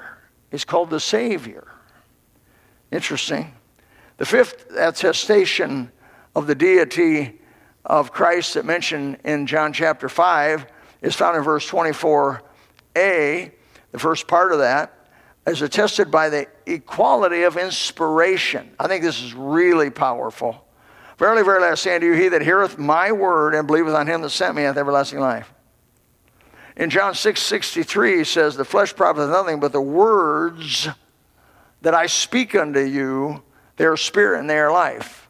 He's 0.51 0.64
called 0.64 0.90
the 0.90 0.98
Savior. 0.98 1.68
Interesting. 2.90 3.55
The 4.16 4.27
fifth 4.27 4.70
attestation 4.77 5.92
of 6.35 6.48
the 6.48 6.55
deity 6.57 7.40
of 7.85 8.12
Christ 8.12 8.55
that 8.55 8.64
mentioned 8.64 9.18
in 9.25 9.46
John 9.46 9.72
chapter 9.72 10.09
5 10.09 10.66
is 11.01 11.14
found 11.14 11.37
in 11.37 11.42
verse 11.44 11.68
24a, 11.70 12.40
the 12.94 13.98
first 13.98 14.27
part 14.27 14.53
of 14.53 14.59
that 14.59 15.02
is 15.46 15.62
attested 15.62 16.11
by 16.11 16.28
the 16.28 16.46
equality 16.66 17.42
of 17.42 17.57
inspiration. 17.57 18.70
I 18.78 18.87
think 18.87 19.02
this 19.02 19.22
is 19.22 19.35
really 19.35 19.90
powerful. 19.90 20.64
Verily, 21.18 21.42
verily, 21.42 21.68
I 21.68 21.74
say 21.74 21.94
unto 21.94 22.07
you, 22.07 22.14
he 22.14 22.28
that 22.28 22.42
heareth 22.42 22.78
my 22.78 23.12
word 23.12 23.55
and 23.55 23.66
believeth 23.66 23.94
on 23.94 24.07
him 24.07 24.22
that 24.22 24.31
sent 24.31 24.55
me 24.55 24.62
hath 24.62 24.76
everlasting 24.76 25.20
life. 25.20 25.52
In 26.76 26.90
John 26.90 27.14
6 27.14 27.40
63, 27.40 28.18
he 28.18 28.24
says, 28.24 28.57
The 28.57 28.64
flesh 28.64 28.94
profiteth 28.94 29.31
nothing, 29.31 29.61
but 29.61 29.72
the 29.72 29.81
words 29.81 30.88
that 31.83 31.94
I 31.94 32.07
speak 32.07 32.55
unto 32.55 32.81
you, 32.81 33.42
they 33.76 33.85
are 33.85 33.96
spirit 33.96 34.40
and 34.40 34.48
they 34.48 34.59
are 34.59 34.72
life. 34.72 35.28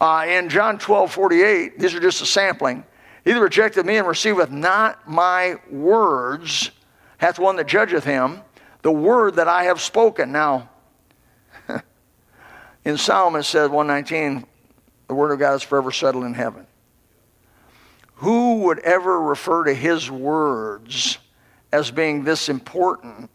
Uh, 0.00 0.26
in 0.28 0.48
John 0.48 0.78
12 0.78 1.12
48, 1.12 1.78
these 1.78 1.94
are 1.94 2.00
just 2.00 2.22
a 2.22 2.26
sampling. 2.26 2.84
He 3.24 3.32
that 3.32 3.40
rejecteth 3.40 3.84
me 3.84 3.98
and 3.98 4.06
receiveth 4.06 4.50
not 4.50 5.08
my 5.08 5.56
words 5.70 6.70
hath 7.18 7.38
one 7.38 7.56
that 7.56 7.66
judgeth 7.66 8.04
him 8.04 8.40
the 8.88 8.92
word 8.92 9.34
that 9.34 9.48
I 9.48 9.64
have 9.64 9.82
spoken. 9.82 10.32
Now, 10.32 10.70
in 12.86 12.96
Psalm 12.96 13.36
it 13.36 13.42
says 13.42 13.68
119, 13.68 14.46
the 15.08 15.14
word 15.14 15.30
of 15.30 15.38
God 15.38 15.56
is 15.56 15.62
forever 15.62 15.92
settled 15.92 16.24
in 16.24 16.32
heaven. 16.32 16.66
Who 18.14 18.60
would 18.60 18.78
ever 18.78 19.20
refer 19.20 19.64
to 19.64 19.74
his 19.74 20.10
words 20.10 21.18
as 21.70 21.90
being 21.90 22.24
this 22.24 22.48
important 22.48 23.28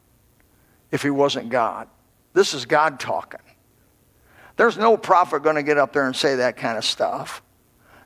if 0.90 1.04
he 1.04 1.12
wasn't 1.12 1.50
God? 1.50 1.88
This 2.34 2.56
is 2.56 2.66
God 2.66 3.00
talking. 3.00 3.40
There's 4.56 4.76
no 4.76 4.98
prophet 4.98 5.44
going 5.44 5.58
to 5.58 5.64
get 5.64 5.78
up 5.78 5.94
there 5.94 6.08
and 6.08 6.16
say 6.16 6.38
that 6.38 6.58
kind 6.58 6.80
of 6.80 6.84
stuff. 6.84 7.44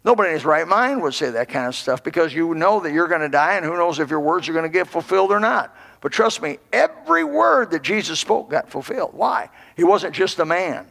Nobody 0.03 0.31
in 0.31 0.35
his 0.35 0.43
right 0.43 0.67
mind 0.67 1.01
would 1.01 1.13
say 1.13 1.29
that 1.29 1.47
kind 1.47 1.67
of 1.67 1.75
stuff 1.75 2.03
because 2.03 2.33
you 2.33 2.55
know 2.55 2.81
that 2.81 2.91
you're 2.91 3.07
going 3.07 3.21
to 3.21 3.29
die, 3.29 3.55
and 3.55 3.63
who 3.63 3.77
knows 3.77 3.99
if 3.99 4.09
your 4.09 4.19
words 4.19 4.49
are 4.49 4.53
going 4.53 4.63
to 4.63 4.69
get 4.69 4.89
fulfilled 4.89 5.31
or 5.31 5.39
not. 5.39 5.73
But 6.01 6.11
trust 6.11 6.41
me, 6.41 6.59
every 6.71 7.23
word 7.23 7.71
that 7.71 7.81
Jesus 7.81 8.19
spoke 8.19 8.49
got 8.49 8.69
fulfilled. 8.69 9.11
Why? 9.13 9.49
He 9.75 9.83
wasn't 9.83 10.13
just 10.13 10.39
a 10.39 10.45
man, 10.45 10.87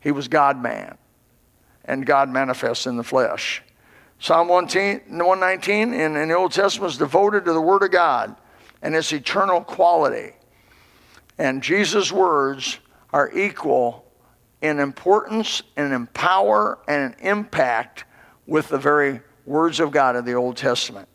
he 0.00 0.10
was 0.10 0.28
God 0.28 0.60
man, 0.60 0.96
and 1.84 2.04
God 2.04 2.28
manifests 2.28 2.86
in 2.86 2.96
the 2.96 3.04
flesh. 3.04 3.62
Psalm 4.18 4.48
119 4.48 5.94
in, 5.94 6.16
in 6.16 6.28
the 6.28 6.34
Old 6.34 6.52
Testament 6.52 6.92
is 6.92 6.98
devoted 6.98 7.46
to 7.46 7.54
the 7.54 7.60
Word 7.60 7.82
of 7.82 7.90
God 7.90 8.36
and 8.82 8.94
its 8.94 9.12
eternal 9.12 9.62
quality. 9.62 10.34
And 11.38 11.62
Jesus' 11.62 12.12
words 12.12 12.78
are 13.14 13.30
equal 13.32 14.04
in 14.60 14.78
importance 14.78 15.62
and 15.76 15.92
in 15.92 16.06
power 16.08 16.78
and 16.86 17.14
in 17.14 17.26
impact 17.26 18.04
with 18.46 18.68
the 18.68 18.78
very 18.78 19.20
words 19.46 19.80
of 19.80 19.90
God 19.90 20.16
of 20.16 20.26
the 20.26 20.34
Old 20.34 20.56
Testament. 20.56 21.08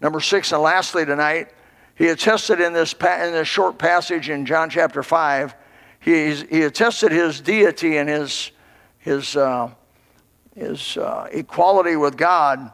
Number 0.00 0.20
six, 0.20 0.52
and 0.52 0.62
lastly 0.62 1.04
tonight, 1.04 1.52
he 1.96 2.08
attested 2.08 2.60
in 2.60 2.74
this, 2.74 2.92
in 2.92 3.32
this 3.32 3.48
short 3.48 3.78
passage 3.78 4.28
in 4.28 4.44
John 4.44 4.68
chapter 4.68 5.02
5, 5.02 5.54
he, 5.98 6.34
he 6.34 6.62
attested 6.62 7.10
his 7.10 7.40
deity 7.40 7.96
and 7.96 8.08
his, 8.08 8.52
his, 8.98 9.34
uh, 9.34 9.70
his 10.54 10.98
uh, 10.98 11.28
equality 11.32 11.96
with 11.96 12.16
God 12.18 12.70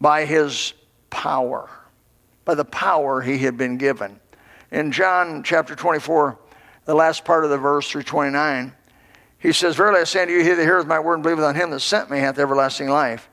by 0.00 0.24
his 0.24 0.74
power, 1.10 1.70
by 2.44 2.56
the 2.56 2.64
power 2.64 3.22
he 3.22 3.38
had 3.38 3.56
been 3.56 3.78
given. 3.78 4.18
In 4.72 4.90
John 4.90 5.44
chapter 5.44 5.76
24, 5.76 6.36
the 6.86 6.94
last 6.94 7.24
part 7.24 7.44
of 7.44 7.50
the 7.50 7.58
verse 7.58 7.88
through 7.88 8.02
29, 8.02 8.74
he 9.38 9.52
says, 9.52 9.76
Verily 9.76 10.00
I 10.00 10.04
say 10.04 10.22
unto 10.22 10.34
you, 10.34 10.42
he 10.42 10.50
that 10.50 10.62
heareth 10.62 10.88
my 10.88 10.98
word 10.98 11.14
and 11.14 11.22
believeth 11.22 11.44
on 11.44 11.54
him 11.54 11.70
that 11.70 11.80
sent 11.80 12.10
me 12.10 12.18
hath 12.18 12.38
everlasting 12.38 12.88
life. 12.88 13.28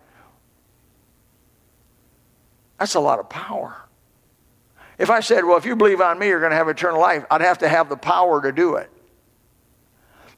That's 2.77 2.93
a 2.93 2.99
lot 2.99 3.17
of 3.17 3.29
power. 3.29 3.82
If 4.97 5.09
I 5.09 5.19
said, 5.19 5.43
well, 5.43 5.57
if 5.57 5.65
you 5.65 5.75
believe 5.75 6.01
on 6.01 6.19
me, 6.19 6.27
you're 6.27 6.39
going 6.39 6.51
to 6.51 6.57
have 6.57 6.67
eternal 6.67 6.99
life, 6.99 7.25
I'd 7.31 7.41
have 7.41 7.59
to 7.59 7.67
have 7.67 7.89
the 7.89 7.97
power 7.97 8.41
to 8.41 8.51
do 8.51 8.75
it. 8.75 8.89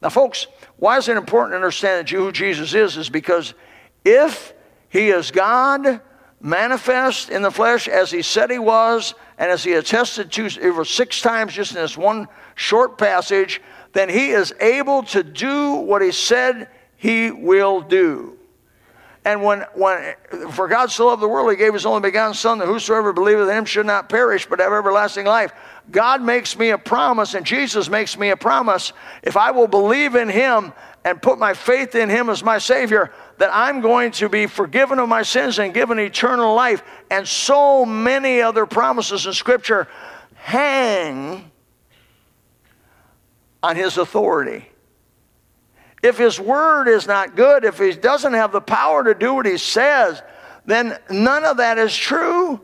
Now, 0.02 0.08
folks, 0.08 0.46
why 0.76 0.98
is 0.98 1.08
it 1.08 1.16
important 1.16 1.52
to 1.52 1.56
understand 1.56 2.08
who 2.08 2.32
Jesus 2.32 2.74
is? 2.74 2.96
Is 2.96 3.08
because 3.08 3.54
if 4.04 4.52
he 4.88 5.08
is 5.08 5.30
God 5.30 6.00
manifest 6.40 7.30
in 7.30 7.42
the 7.42 7.50
flesh 7.50 7.88
as 7.88 8.10
he 8.10 8.22
said 8.22 8.50
he 8.50 8.58
was, 8.58 9.14
and 9.38 9.50
as 9.50 9.64
he 9.64 9.72
attested 9.74 10.32
to 10.32 10.48
over 10.62 10.84
six 10.84 11.20
times 11.20 11.52
just 11.52 11.72
in 11.72 11.78
this 11.78 11.96
one 11.96 12.28
short 12.54 12.98
passage, 12.98 13.60
then 13.92 14.08
he 14.08 14.30
is 14.30 14.54
able 14.60 15.02
to 15.02 15.22
do 15.22 15.74
what 15.74 16.02
he 16.02 16.12
said 16.12 16.68
he 16.96 17.30
will 17.30 17.80
do. 17.80 18.35
And 19.26 19.42
when, 19.42 19.62
when, 19.74 20.14
for 20.52 20.68
God 20.68 20.92
so 20.92 21.08
loved 21.08 21.20
the 21.20 21.26
world, 21.26 21.50
he 21.50 21.56
gave 21.56 21.74
his 21.74 21.84
only 21.84 22.00
begotten 22.00 22.32
Son, 22.32 22.58
that 22.58 22.66
whosoever 22.66 23.12
believeth 23.12 23.48
in 23.48 23.56
him 23.56 23.64
should 23.64 23.84
not 23.84 24.08
perish, 24.08 24.46
but 24.46 24.60
have 24.60 24.72
everlasting 24.72 25.26
life. 25.26 25.52
God 25.90 26.22
makes 26.22 26.56
me 26.56 26.70
a 26.70 26.78
promise, 26.78 27.34
and 27.34 27.44
Jesus 27.44 27.90
makes 27.90 28.16
me 28.16 28.30
a 28.30 28.36
promise. 28.36 28.92
If 29.24 29.36
I 29.36 29.50
will 29.50 29.66
believe 29.66 30.14
in 30.14 30.28
him 30.28 30.72
and 31.04 31.20
put 31.20 31.40
my 31.40 31.54
faith 31.54 31.96
in 31.96 32.08
him 32.08 32.30
as 32.30 32.44
my 32.44 32.58
Savior, 32.58 33.12
that 33.38 33.50
I'm 33.52 33.80
going 33.80 34.12
to 34.12 34.28
be 34.28 34.46
forgiven 34.46 35.00
of 35.00 35.08
my 35.08 35.22
sins 35.22 35.58
and 35.58 35.74
given 35.74 35.98
eternal 35.98 36.54
life. 36.54 36.84
And 37.10 37.26
so 37.26 37.84
many 37.84 38.40
other 38.40 38.64
promises 38.64 39.26
in 39.26 39.32
Scripture 39.32 39.88
hang 40.36 41.50
on 43.60 43.74
his 43.74 43.98
authority. 43.98 44.70
If 46.06 46.18
his 46.18 46.38
word 46.38 46.86
is 46.86 47.08
not 47.08 47.34
good, 47.34 47.64
if 47.64 47.80
he 47.80 47.90
doesn't 47.90 48.34
have 48.34 48.52
the 48.52 48.60
power 48.60 49.02
to 49.02 49.12
do 49.12 49.34
what 49.34 49.44
he 49.44 49.58
says, 49.58 50.22
then 50.64 50.96
none 51.10 51.44
of 51.44 51.56
that 51.56 51.78
is 51.78 51.96
true. 51.96 52.60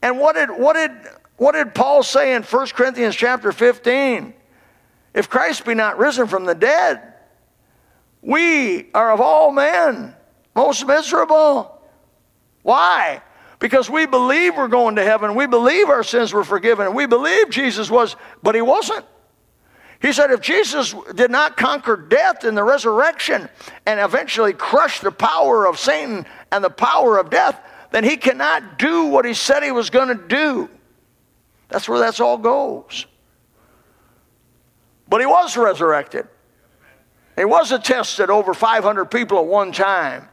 And 0.00 0.18
what 0.18 0.34
did, 0.34 0.48
what 0.48 0.72
did, 0.72 0.90
what 1.36 1.52
did 1.52 1.74
Paul 1.74 2.02
say 2.02 2.34
in 2.34 2.42
1 2.42 2.66
Corinthians 2.68 3.14
chapter 3.14 3.52
15? 3.52 4.32
If 5.12 5.28
Christ 5.28 5.66
be 5.66 5.74
not 5.74 5.98
risen 5.98 6.26
from 6.26 6.46
the 6.46 6.54
dead, 6.54 7.12
we 8.22 8.90
are 8.94 9.12
of 9.12 9.20
all 9.20 9.52
men 9.52 10.14
most 10.56 10.86
miserable. 10.86 11.78
Why? 12.62 13.20
Because 13.58 13.90
we 13.90 14.06
believe 14.06 14.56
we're 14.56 14.68
going 14.68 14.96
to 14.96 15.04
heaven. 15.04 15.34
We 15.34 15.46
believe 15.46 15.90
our 15.90 16.02
sins 16.02 16.32
were 16.32 16.42
forgiven. 16.42 16.94
We 16.94 17.04
believe 17.04 17.50
Jesus 17.50 17.90
was, 17.90 18.16
but 18.42 18.54
he 18.54 18.62
wasn't. 18.62 19.04
He 20.04 20.12
said 20.12 20.30
if 20.30 20.42
Jesus 20.42 20.94
did 21.14 21.30
not 21.30 21.56
conquer 21.56 21.96
death 21.96 22.44
in 22.44 22.54
the 22.54 22.62
resurrection 22.62 23.48
and 23.86 23.98
eventually 23.98 24.52
crush 24.52 25.00
the 25.00 25.10
power 25.10 25.66
of 25.66 25.78
Satan 25.78 26.26
and 26.52 26.62
the 26.62 26.68
power 26.68 27.16
of 27.16 27.30
death, 27.30 27.58
then 27.90 28.04
he 28.04 28.18
cannot 28.18 28.78
do 28.78 29.06
what 29.06 29.24
he 29.24 29.32
said 29.32 29.62
he 29.62 29.70
was 29.70 29.88
going 29.88 30.08
to 30.08 30.28
do. 30.28 30.68
That's 31.70 31.88
where 31.88 31.98
that's 31.98 32.20
all 32.20 32.36
goes. 32.36 33.06
But 35.08 35.22
he 35.22 35.26
was 35.26 35.56
resurrected. 35.56 36.28
He 37.36 37.46
was 37.46 37.72
attested 37.72 38.28
over 38.28 38.52
500 38.52 39.06
people 39.06 39.38
at 39.38 39.46
one 39.46 39.72
time. 39.72 40.28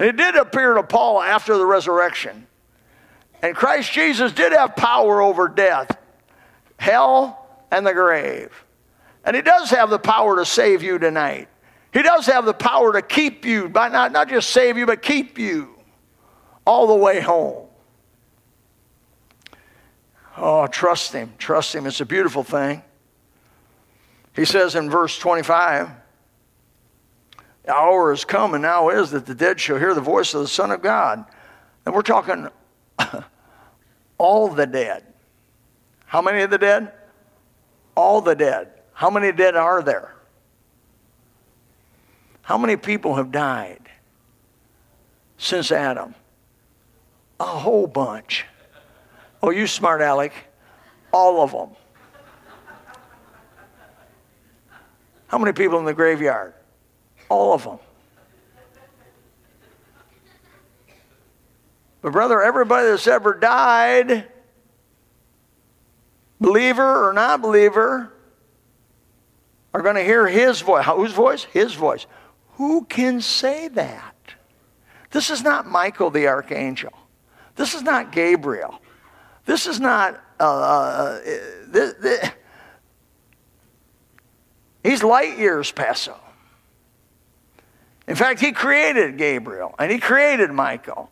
And 0.00 0.06
he 0.06 0.12
did 0.12 0.34
appear 0.34 0.74
to 0.74 0.82
Paul 0.82 1.22
after 1.22 1.56
the 1.56 1.66
resurrection. 1.66 2.48
And 3.42 3.54
Christ 3.54 3.92
Jesus 3.92 4.32
did 4.32 4.50
have 4.50 4.74
power 4.74 5.22
over 5.22 5.46
death, 5.46 5.96
hell, 6.80 7.46
and 7.70 7.86
the 7.86 7.92
grave. 7.92 8.52
And 9.24 9.36
He 9.36 9.42
does 9.42 9.70
have 9.70 9.90
the 9.90 9.98
power 9.98 10.36
to 10.36 10.44
save 10.44 10.82
you 10.82 10.98
tonight. 10.98 11.48
He 11.92 12.02
does 12.02 12.26
have 12.26 12.44
the 12.44 12.54
power 12.54 12.92
to 12.94 13.02
keep 13.02 13.44
you, 13.44 13.68
by 13.68 13.88
not, 13.88 14.12
not 14.12 14.28
just 14.28 14.50
save 14.50 14.78
you, 14.78 14.86
but 14.86 15.02
keep 15.02 15.38
you 15.38 15.74
all 16.66 16.86
the 16.86 16.94
way 16.94 17.20
home. 17.20 17.66
Oh, 20.36 20.66
trust 20.66 21.12
Him. 21.12 21.34
Trust 21.38 21.74
Him. 21.74 21.86
It's 21.86 22.00
a 22.00 22.06
beautiful 22.06 22.42
thing. 22.42 22.82
He 24.34 24.46
says 24.46 24.74
in 24.74 24.88
verse 24.88 25.18
25, 25.18 25.90
The 27.64 27.72
hour 27.74 28.12
is 28.12 28.24
come, 28.24 28.54
and 28.54 28.62
now 28.62 28.88
is 28.88 29.10
that 29.10 29.26
the 29.26 29.34
dead 29.34 29.60
shall 29.60 29.78
hear 29.78 29.94
the 29.94 30.00
voice 30.00 30.32
of 30.32 30.40
the 30.40 30.48
Son 30.48 30.70
of 30.70 30.80
God. 30.80 31.24
And 31.84 31.94
we're 31.94 32.02
talking 32.02 32.48
all 34.18 34.48
the 34.48 34.66
dead. 34.66 35.04
How 36.06 36.22
many 36.22 36.42
of 36.42 36.50
the 36.50 36.58
dead? 36.58 36.92
All 37.94 38.22
the 38.22 38.34
dead. 38.34 38.81
How 39.02 39.10
many 39.10 39.32
dead 39.32 39.56
are 39.56 39.82
there? 39.82 40.14
How 42.42 42.56
many 42.56 42.76
people 42.76 43.16
have 43.16 43.32
died 43.32 43.80
since 45.38 45.72
Adam? 45.72 46.14
A 47.40 47.44
whole 47.44 47.88
bunch. 47.88 48.44
Oh, 49.42 49.50
you 49.50 49.66
smart 49.66 50.02
Alec. 50.02 50.32
All 51.10 51.42
of 51.42 51.50
them. 51.50 51.70
How 55.26 55.36
many 55.38 55.52
people 55.52 55.80
in 55.80 55.84
the 55.84 55.94
graveyard? 55.94 56.54
All 57.28 57.54
of 57.54 57.64
them. 57.64 57.80
But, 62.02 62.12
brother, 62.12 62.40
everybody 62.40 62.86
that's 62.86 63.08
ever 63.08 63.34
died, 63.34 64.28
believer 66.40 67.08
or 67.08 67.12
not 67.12 67.42
believer, 67.42 68.11
are 69.74 69.82
going 69.82 69.94
to 69.96 70.04
hear 70.04 70.26
his 70.26 70.60
voice. 70.60 70.84
Whose 70.86 71.12
voice? 71.12 71.44
His 71.44 71.74
voice. 71.74 72.06
Who 72.54 72.84
can 72.84 73.20
say 73.20 73.68
that? 73.68 74.14
This 75.10 75.30
is 75.30 75.42
not 75.42 75.66
Michael 75.66 76.10
the 76.10 76.26
archangel. 76.28 76.92
This 77.56 77.74
is 77.74 77.82
not 77.82 78.12
Gabriel. 78.12 78.80
This 79.44 79.66
is 79.66 79.80
not. 79.80 80.22
Uh, 80.40 80.44
uh, 80.44 81.20
this, 81.68 81.94
this, 81.94 82.30
he's 84.82 85.02
light 85.02 85.38
years 85.38 85.70
past 85.70 86.06
him. 86.06 86.14
In 88.08 88.16
fact, 88.16 88.40
he 88.40 88.52
created 88.52 89.16
Gabriel 89.16 89.74
and 89.78 89.90
he 89.90 89.98
created 89.98 90.50
Michael. 90.50 91.10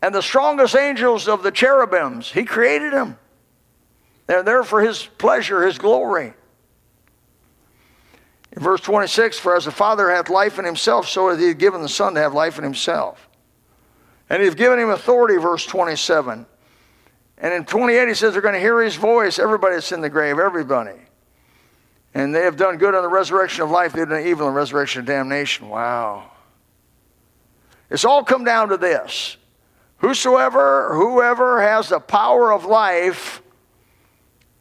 And 0.00 0.14
the 0.14 0.22
strongest 0.22 0.76
angels 0.76 1.28
of 1.28 1.42
the 1.42 1.50
cherubims, 1.50 2.30
he 2.30 2.44
created 2.44 2.92
them. 2.92 3.18
They're 4.26 4.42
there 4.42 4.62
for 4.62 4.80
his 4.80 5.08
pleasure, 5.18 5.66
his 5.66 5.78
glory. 5.78 6.34
In 8.58 8.64
verse 8.64 8.80
26, 8.80 9.38
for 9.38 9.54
as 9.54 9.66
the 9.66 9.70
Father 9.70 10.10
hath 10.10 10.28
life 10.28 10.58
in 10.58 10.64
himself, 10.64 11.08
so 11.08 11.30
hath 11.30 11.38
he 11.38 11.54
given 11.54 11.80
the 11.80 11.88
Son 11.88 12.14
to 12.14 12.20
have 12.20 12.34
life 12.34 12.58
in 12.58 12.64
himself. 12.64 13.28
And 14.28 14.42
he's 14.42 14.56
given 14.56 14.80
him 14.80 14.90
authority, 14.90 15.36
verse 15.36 15.64
27. 15.64 16.44
And 17.38 17.54
in 17.54 17.64
28, 17.64 18.08
he 18.08 18.14
says 18.14 18.32
they're 18.32 18.42
going 18.42 18.54
to 18.54 18.60
hear 18.60 18.82
his 18.82 18.96
voice, 18.96 19.38
everybody 19.38 19.76
that's 19.76 19.92
in 19.92 20.00
the 20.00 20.10
grave, 20.10 20.40
everybody. 20.40 20.98
And 22.14 22.34
they 22.34 22.42
have 22.42 22.56
done 22.56 22.78
good 22.78 22.96
on 22.96 23.02
the 23.02 23.08
resurrection 23.08 23.62
of 23.62 23.70
life, 23.70 23.92
they've 23.92 24.08
done 24.08 24.26
evil 24.26 24.48
on 24.48 24.54
the 24.54 24.58
resurrection 24.58 25.02
of 25.02 25.06
damnation. 25.06 25.68
Wow. 25.68 26.28
It's 27.90 28.04
all 28.04 28.24
come 28.24 28.42
down 28.42 28.70
to 28.70 28.76
this. 28.76 29.36
Whosoever, 29.98 30.96
whoever 30.96 31.62
has 31.62 31.90
the 31.90 32.00
power 32.00 32.52
of 32.52 32.64
life 32.64 33.40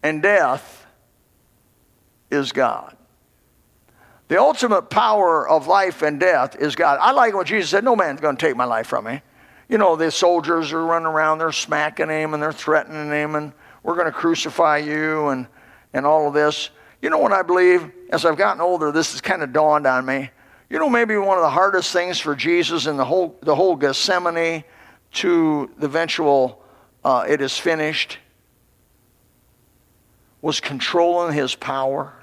and 0.04 0.22
death 0.22 0.86
is 2.30 2.52
God. 2.52 2.97
The 4.28 4.40
ultimate 4.40 4.90
power 4.90 5.48
of 5.48 5.68
life 5.68 6.02
and 6.02 6.20
death 6.20 6.56
is 6.58 6.76
God. 6.76 7.00
I 7.02 7.12
like 7.12 7.34
what 7.34 7.48
Jesus 7.48 7.70
said, 7.70 7.84
No 7.84 7.96
man's 7.96 8.20
going 8.20 8.36
to 8.36 8.46
take 8.46 8.56
my 8.56 8.66
life 8.66 8.88
from 8.88 9.06
me. 9.06 9.22
You 9.70 9.78
know, 9.78 9.96
the 9.96 10.12
soldiers 10.12 10.74
are 10.74 10.86
running 10.86 11.08
around, 11.08 11.40
they're 11.40 11.52
smacking 11.52 12.10
him 12.10 12.34
and 12.34 12.42
they're 12.42 12.54
threatening 12.54 13.10
him, 13.12 13.36
and 13.36 13.54
we're 13.84 13.96
going 13.96 14.06
to 14.06 14.12
crucify 14.12 14.78
you 14.78 15.28
and, 15.28 15.48
and 15.94 16.06
all 16.06 16.28
of 16.28 16.34
this. 16.34 16.70
You 17.02 17.10
know 17.10 17.20
what 17.20 17.32
I 17.32 17.42
believe? 17.42 17.92
As 18.10 18.26
I've 18.26 18.38
gotten 18.38 18.62
older, 18.62 18.92
this 18.92 19.12
has 19.12 19.22
kind 19.22 19.44
of 19.44 19.54
dawned 19.54 19.86
on 19.86 20.06
me. 20.06 20.30
You 20.70 20.80
know, 20.80 20.90
maybe 20.90 21.16
one 21.16 21.38
of 21.38 21.44
the 21.44 21.50
hardest 21.50 21.94
things 21.94 22.20
for 22.20 22.36
Jesus 22.36 22.88
in 22.88 22.98
the 22.98 23.06
whole, 23.06 23.38
the 23.42 23.56
whole 23.56 23.76
Gethsemane 23.76 24.64
to 25.14 25.72
the 25.78 25.86
eventual 25.86 26.62
uh, 27.04 27.26
it 27.28 27.42
is 27.42 27.58
finished 27.58 28.18
was 30.42 30.60
controlling 30.60 31.34
his 31.34 31.56
power. 31.56 32.14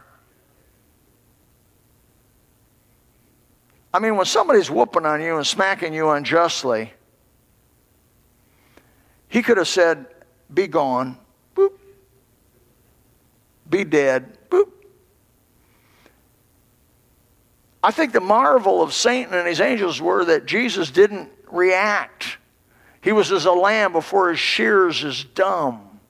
I 3.95 4.01
mean, 4.01 4.17
when 4.17 4.27
somebody's 4.27 4.69
whooping 4.69 5.07
on 5.07 5.23
you 5.23 5.37
and 5.37 5.47
smacking 5.47 5.95
you 5.95 6.11
unjustly, 6.11 6.93
he 9.29 9.41
could 9.41 9.57
have 9.57 9.69
said, 9.69 10.07
Be 10.53 10.67
gone, 10.67 11.17
boop. 11.55 11.75
Be 13.71 13.85
dead, 13.85 14.37
boop. 14.51 14.69
I 17.85 17.93
think 17.93 18.13
the 18.13 18.21
marvel 18.21 18.83
of 18.83 18.93
Satan 18.93 19.33
and 19.33 19.47
his 19.47 19.61
angels 19.61 20.01
were 20.01 20.25
that 20.25 20.45
Jesus 20.45 20.91
didn't 20.91 21.31
react. 21.49 22.39
He 23.01 23.13
was 23.13 23.31
as 23.31 23.45
a 23.45 23.53
lamb 23.53 23.93
before 23.93 24.31
his 24.31 24.41
shears 24.41 25.05
is 25.05 25.23
dumb. 25.23 26.01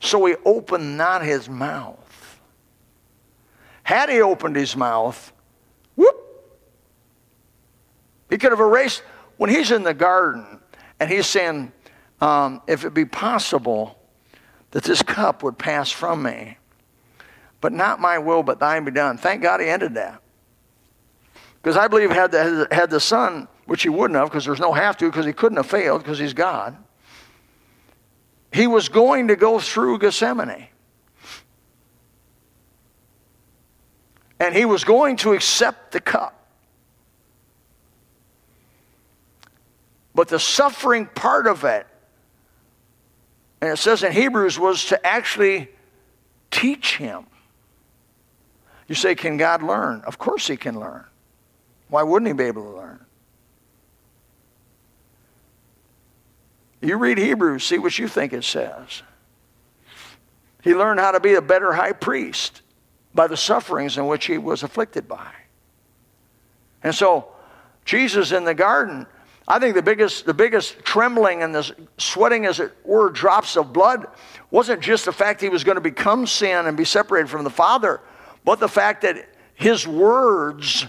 So 0.00 0.24
he 0.26 0.34
opened 0.44 0.96
not 0.98 1.22
his 1.22 1.48
mouth. 1.48 2.40
Had 3.84 4.08
he 4.08 4.20
opened 4.20 4.56
his 4.56 4.74
mouth, 4.74 5.30
he 8.34 8.38
could 8.38 8.50
have 8.50 8.58
erased, 8.58 9.04
when 9.36 9.48
he's 9.48 9.70
in 9.70 9.84
the 9.84 9.94
garden 9.94 10.58
and 10.98 11.08
he's 11.08 11.24
saying, 11.24 11.70
um, 12.20 12.60
if 12.66 12.84
it 12.84 12.92
be 12.92 13.04
possible 13.04 13.96
that 14.72 14.82
this 14.82 15.02
cup 15.02 15.44
would 15.44 15.56
pass 15.56 15.88
from 15.88 16.24
me, 16.24 16.58
but 17.60 17.72
not 17.72 18.00
my 18.00 18.18
will, 18.18 18.42
but 18.42 18.58
thine 18.58 18.84
be 18.84 18.90
done. 18.90 19.18
Thank 19.18 19.40
God 19.40 19.60
he 19.60 19.68
ended 19.68 19.94
that. 19.94 20.20
Because 21.62 21.76
I 21.76 21.86
believe 21.86 22.10
had 22.10 22.32
the, 22.32 22.66
had 22.72 22.90
the 22.90 22.98
Son, 22.98 23.46
which 23.66 23.84
he 23.84 23.88
wouldn't 23.88 24.18
have, 24.18 24.30
because 24.30 24.44
there's 24.44 24.58
no 24.58 24.72
have 24.72 24.96
to, 24.96 25.06
because 25.06 25.26
he 25.26 25.32
couldn't 25.32 25.58
have 25.58 25.66
failed, 25.66 26.02
because 26.02 26.18
he's 26.18 26.34
God, 26.34 26.76
he 28.52 28.66
was 28.66 28.88
going 28.88 29.28
to 29.28 29.36
go 29.36 29.60
through 29.60 30.00
Gethsemane. 30.00 30.66
And 34.40 34.56
he 34.56 34.64
was 34.64 34.82
going 34.82 35.18
to 35.18 35.34
accept 35.34 35.92
the 35.92 36.00
cup. 36.00 36.43
But 40.14 40.28
the 40.28 40.38
suffering 40.38 41.06
part 41.06 41.46
of 41.46 41.64
it, 41.64 41.86
and 43.60 43.70
it 43.70 43.78
says 43.78 44.02
in 44.02 44.12
Hebrews, 44.12 44.58
was 44.58 44.86
to 44.86 45.06
actually 45.06 45.68
teach 46.50 46.96
him. 46.96 47.26
You 48.86 48.94
say, 48.94 49.14
Can 49.14 49.36
God 49.36 49.62
learn? 49.62 50.02
Of 50.06 50.18
course 50.18 50.46
he 50.46 50.56
can 50.56 50.78
learn. 50.78 51.04
Why 51.88 52.02
wouldn't 52.02 52.28
he 52.28 52.32
be 52.32 52.44
able 52.44 52.62
to 52.64 52.76
learn? 52.76 53.04
You 56.80 56.98
read 56.98 57.16
Hebrews, 57.16 57.64
see 57.64 57.78
what 57.78 57.98
you 57.98 58.08
think 58.08 58.32
it 58.32 58.44
says. 58.44 59.02
He 60.62 60.74
learned 60.74 61.00
how 61.00 61.12
to 61.12 61.20
be 61.20 61.34
a 61.34 61.42
better 61.42 61.72
high 61.72 61.92
priest 61.92 62.62
by 63.14 63.26
the 63.26 63.36
sufferings 63.36 63.96
in 63.96 64.06
which 64.06 64.26
he 64.26 64.38
was 64.38 64.62
afflicted 64.62 65.08
by. 65.08 65.30
And 66.82 66.94
so, 66.94 67.28
Jesus 67.84 68.32
in 68.32 68.44
the 68.44 68.54
garden, 68.54 69.06
I 69.46 69.58
think 69.58 69.74
the 69.74 69.82
biggest, 69.82 70.24
the 70.24 70.34
biggest 70.34 70.78
trembling 70.84 71.42
and 71.42 71.54
the 71.54 71.74
sweating, 71.98 72.46
as 72.46 72.60
it 72.60 72.72
were, 72.84 73.10
drops 73.10 73.56
of 73.56 73.72
blood 73.72 74.06
wasn't 74.50 74.80
just 74.80 75.04
the 75.04 75.12
fact 75.12 75.40
he 75.40 75.50
was 75.50 75.64
going 75.64 75.76
to 75.76 75.82
become 75.82 76.26
sin 76.26 76.66
and 76.66 76.76
be 76.76 76.84
separated 76.84 77.28
from 77.28 77.44
the 77.44 77.50
Father, 77.50 78.00
but 78.44 78.58
the 78.58 78.68
fact 78.68 79.02
that 79.02 79.28
his 79.54 79.86
words 79.86 80.86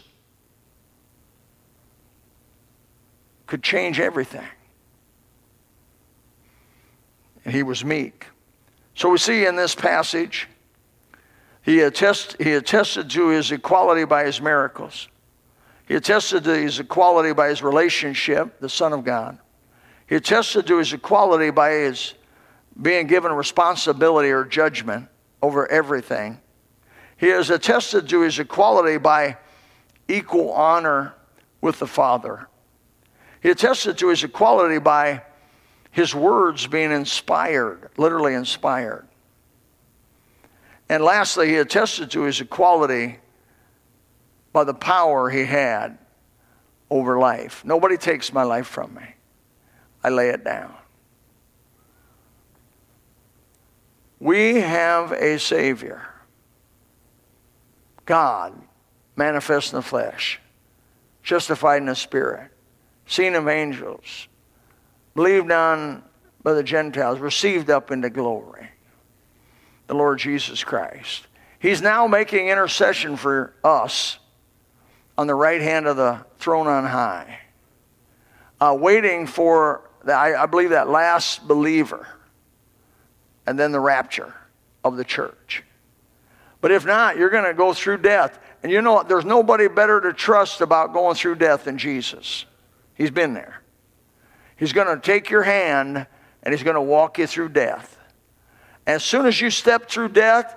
could 3.46 3.62
change 3.62 4.00
everything. 4.00 4.48
And 7.44 7.54
he 7.54 7.62
was 7.62 7.84
meek. 7.84 8.26
So 8.96 9.10
we 9.10 9.18
see 9.18 9.46
in 9.46 9.56
this 9.56 9.76
passage, 9.76 10.48
he, 11.62 11.82
attest, 11.82 12.42
he 12.42 12.54
attested 12.54 13.10
to 13.12 13.28
his 13.28 13.52
equality 13.52 14.06
by 14.06 14.24
his 14.24 14.40
miracles. 14.40 15.10
He 15.88 15.96
attested 15.96 16.44
to 16.46 16.56
his 16.56 16.80
equality 16.80 17.34
by 17.34 17.50
his 17.50 17.62
relationship, 17.62 18.60
the 18.60 18.70
Son 18.70 18.92
of 18.92 19.04
God. 19.04 19.38
He 20.08 20.16
attested 20.16 20.68
to 20.68 20.78
his 20.78 20.94
equality 20.94 21.52
by 21.52 21.72
his 21.72 22.14
being 22.82 23.08
given 23.08 23.32
responsibility 23.32 24.30
or 24.30 24.44
judgment 24.44 25.08
over 25.42 25.70
everything. 25.72 26.40
He 27.18 27.28
has 27.28 27.50
attested 27.50 28.10
to 28.10 28.22
his 28.22 28.40
equality 28.40 28.98
by 28.98 29.38
equal 30.08 30.52
honor 30.52 31.14
with 31.62 31.80
the 31.80 31.88
Father. 31.88 32.48
He 33.42 33.50
attested 33.50 33.98
to 34.00 34.10
his 34.10 34.24
equality 34.24 34.80
by 34.80 35.22
his 35.92 36.14
words 36.14 36.68
being 36.68 36.92
inspired, 36.92 37.90
literally 37.96 38.34
inspired. 38.34 39.08
And 40.90 41.04
lastly, 41.04 41.50
he 41.50 41.58
attested 41.58 42.12
to 42.12 42.24
his 42.24 42.42
equality 42.42 43.20
by 44.56 44.64
the 44.64 44.74
power 44.74 45.30
he 45.30 45.44
had 45.44 45.98
over 46.90 47.20
life. 47.20 47.66
Nobody 47.66 47.98
takes 47.98 48.32
my 48.32 48.44
life 48.44 48.68
from 48.68 48.94
me, 48.96 49.04
I 50.02 50.08
lay 50.08 50.30
it 50.30 50.46
down. 50.46 50.74
We 54.18 54.62
have 54.62 55.12
a 55.12 55.40
Savior, 55.40 56.08
God, 58.06 58.54
manifest 59.18 59.74
in 59.74 59.80
the 59.80 59.84
flesh, 59.84 60.40
justified 61.22 61.82
in 61.82 61.88
the 61.88 61.96
Spirit, 61.96 62.50
seen 63.08 63.36
of 63.36 63.50
angels, 63.50 64.30
believed 65.16 65.52
on 65.52 66.02
by 66.44 66.54
the 66.54 66.64
Gentiles, 66.64 67.20
received 67.20 67.70
up 67.70 67.92
into 67.92 68.10
glory. 68.10 68.70
The 69.88 69.96
Lord 69.96 70.18
Jesus 70.18 70.64
Christ. 70.64 71.28
He's 71.60 71.82
now 71.82 72.08
making 72.08 72.48
intercession 72.48 73.18
for 73.18 73.54
us 73.62 74.20
on 75.18 75.28
the 75.28 75.36
right 75.36 75.62
hand 75.62 75.88
of 75.88 75.98
the 75.98 76.26
throne 76.38 76.68
on 76.68 76.86
high, 76.86 77.40
uh, 78.60 78.76
waiting 78.78 79.28
for, 79.28 79.90
the, 80.04 80.14
I, 80.14 80.44
I 80.44 80.46
believe, 80.46 80.72
that 80.72 80.90
last 80.90 81.48
believer 81.48 82.08
and 83.46 83.58
then 83.58 83.72
the 83.72 83.80
rapture 83.80 84.34
of 84.84 84.98
the 84.98 85.04
church. 85.04 85.64
But 86.62 86.72
if 86.72 86.86
not, 86.86 87.18
you're 87.18 87.30
going 87.30 87.46
to 87.46 87.54
go 87.54 87.74
through 87.74 87.98
death. 88.00 88.40
And 88.64 88.72
you 88.72 88.82
know 88.82 88.94
what? 88.94 89.08
There's 89.08 89.26
nobody 89.26 89.68
better 89.68 90.02
to 90.02 90.14
trust 90.14 90.62
about 90.62 90.94
going 90.94 91.16
through 91.16 91.36
death 91.36 91.66
than 91.66 91.78
Jesus. 91.78 92.46
He's 92.96 93.12
been 93.12 93.34
there. 93.34 93.62
He's 94.58 94.74
going 94.74 94.88
to 94.88 95.00
take 95.00 95.30
your 95.30 95.44
hand 95.44 96.08
and 96.44 96.54
he's 96.54 96.64
going 96.64 96.76
to 96.76 96.82
walk 96.82 97.18
you 97.18 97.28
through 97.28 97.50
death. 97.50 97.98
As 98.88 99.04
soon 99.04 99.26
as 99.26 99.40
you 99.40 99.50
step 99.50 99.90
through 99.90 100.10
death, 100.10 100.56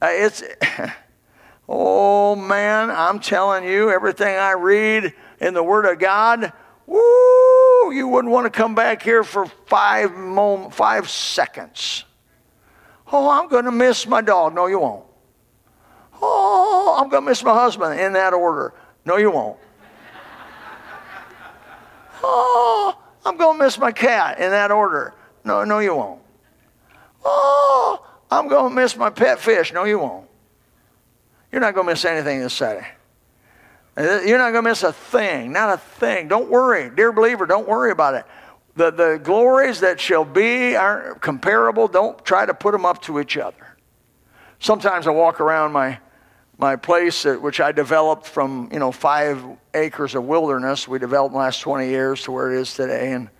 uh, 0.00 0.08
it's. 0.10 0.42
Oh 1.68 2.36
man, 2.36 2.90
I'm 2.90 3.20
telling 3.20 3.64
you, 3.64 3.90
everything 3.90 4.36
I 4.36 4.52
read 4.52 5.14
in 5.40 5.54
the 5.54 5.62
Word 5.62 5.86
of 5.86 5.98
God, 5.98 6.52
woo, 6.86 7.92
you 7.92 8.06
wouldn't 8.08 8.32
want 8.32 8.44
to 8.44 8.50
come 8.50 8.74
back 8.74 9.02
here 9.02 9.24
for 9.24 9.46
five, 9.66 10.12
five 10.74 11.08
seconds. 11.08 12.04
Oh, 13.10 13.30
I'm 13.30 13.48
going 13.48 13.64
to 13.64 13.72
miss 13.72 14.06
my 14.06 14.20
dog. 14.20 14.54
No, 14.54 14.66
you 14.66 14.78
won't. 14.78 15.04
Oh, 16.20 16.96
I'm 16.98 17.08
going 17.08 17.22
to 17.22 17.30
miss 17.30 17.42
my 17.42 17.54
husband 17.54 17.98
in 18.00 18.14
that 18.14 18.34
order. 18.34 18.74
No, 19.04 19.16
you 19.16 19.30
won't. 19.30 19.58
Oh, 22.22 22.98
I'm 23.24 23.36
going 23.36 23.58
to 23.58 23.64
miss 23.64 23.78
my 23.78 23.92
cat 23.92 24.38
in 24.38 24.50
that 24.50 24.70
order. 24.70 25.14
No, 25.44 25.64
no, 25.64 25.78
you 25.78 25.94
won't. 25.94 26.20
Oh, 27.24 28.06
I'm 28.30 28.48
going 28.48 28.70
to 28.70 28.74
miss 28.74 28.96
my 28.96 29.10
pet 29.10 29.38
fish. 29.38 29.72
No, 29.72 29.84
you 29.84 29.98
won't. 29.98 30.28
You're 31.54 31.60
not 31.60 31.76
going 31.76 31.86
to 31.86 31.92
miss 31.92 32.04
anything 32.04 32.40
this 32.40 32.52
Saturday. 32.52 32.88
You're 33.96 34.38
not 34.38 34.50
going 34.50 34.64
to 34.64 34.70
miss 34.70 34.82
a 34.82 34.92
thing, 34.92 35.52
not 35.52 35.72
a 35.72 35.76
thing. 35.76 36.26
Don't 36.26 36.50
worry. 36.50 36.90
Dear 36.90 37.12
believer, 37.12 37.46
don't 37.46 37.68
worry 37.68 37.92
about 37.92 38.14
it. 38.14 38.24
The, 38.74 38.90
the 38.90 39.20
glories 39.22 39.78
that 39.78 40.00
shall 40.00 40.24
be 40.24 40.74
aren't 40.74 41.20
comparable. 41.20 41.86
Don't 41.86 42.24
try 42.24 42.44
to 42.44 42.52
put 42.52 42.72
them 42.72 42.84
up 42.84 43.02
to 43.02 43.20
each 43.20 43.36
other. 43.36 43.76
Sometimes 44.58 45.06
I 45.06 45.10
walk 45.10 45.40
around 45.40 45.70
my, 45.70 46.00
my 46.58 46.74
place, 46.74 47.22
that, 47.22 47.40
which 47.40 47.60
I 47.60 47.70
developed 47.70 48.26
from, 48.26 48.68
you 48.72 48.80
know, 48.80 48.90
five 48.90 49.40
acres 49.74 50.16
of 50.16 50.24
wilderness. 50.24 50.88
We 50.88 50.98
developed 50.98 51.34
in 51.34 51.38
the 51.38 51.44
last 51.44 51.60
20 51.60 51.86
years 51.86 52.24
to 52.24 52.32
where 52.32 52.52
it 52.52 52.60
is 52.60 52.74
today. 52.74 53.12
And, 53.12 53.30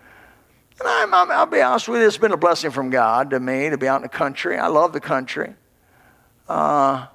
and 0.79 1.12
I'm, 1.12 1.33
i 1.33 1.40
will 1.40 1.46
be 1.46 1.61
honest 1.61 1.88
with 1.88 2.00
you, 2.00 2.07
it's 2.07 2.16
been 2.16 2.31
a 2.31 2.37
blessing 2.37 2.70
from 2.70 2.90
God 2.90 3.31
to 3.31 3.40
me 3.40 3.70
to 3.70 3.77
be 3.77 3.88
out 3.88 3.96
in 3.96 4.03
the 4.03 4.09
country. 4.09 4.57
I 4.57 4.68
love 4.68 4.92
the 4.92 5.00
country. 5.00 5.55
Uh, 6.48 7.07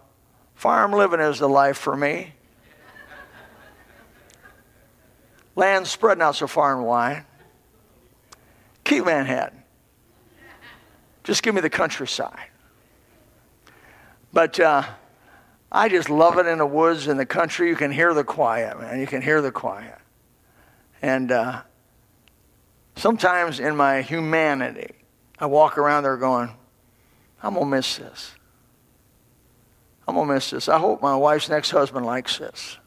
Farm 0.59 0.91
living 0.91 1.21
is 1.21 1.39
the 1.39 1.47
life 1.47 1.77
for 1.77 1.95
me. 1.95 2.33
Land 5.55 5.87
spreading 5.87 6.21
out 6.21 6.35
so 6.35 6.47
far 6.47 6.75
and 6.75 6.85
wide. 6.85 7.23
Keep 8.83 9.05
Manhattan. 9.05 9.63
Just 11.23 11.43
give 11.43 11.55
me 11.55 11.61
the 11.61 11.69
countryside. 11.69 12.49
But 14.33 14.59
uh, 14.59 14.83
I 15.71 15.87
just 15.87 16.09
love 16.09 16.37
it 16.37 16.45
in 16.45 16.57
the 16.57 16.65
woods 16.65 17.07
in 17.07 17.15
the 17.15 17.25
country. 17.25 17.69
You 17.69 17.77
can 17.77 17.89
hear 17.89 18.13
the 18.13 18.25
quiet, 18.25 18.77
man. 18.81 18.99
You 18.99 19.07
can 19.07 19.21
hear 19.21 19.41
the 19.41 19.53
quiet. 19.53 19.97
And 21.01 21.31
uh, 21.31 21.61
sometimes 22.97 23.61
in 23.61 23.77
my 23.77 24.01
humanity, 24.01 24.93
I 25.39 25.45
walk 25.45 25.77
around 25.77 26.03
there 26.03 26.17
going, 26.17 26.49
I'm 27.41 27.53
going 27.53 27.65
to 27.65 27.77
miss 27.77 27.95
this. 27.95 28.31
I'm 30.09 30.15
going 30.15 30.27
to 30.27 30.33
miss 30.33 30.49
this. 30.49 30.67
I 30.67 30.79
hope 30.79 31.03
my 31.03 31.15
wife's 31.15 31.49
next 31.49 31.69
husband 31.69 32.03
likes 32.03 32.39
this. 32.39 32.79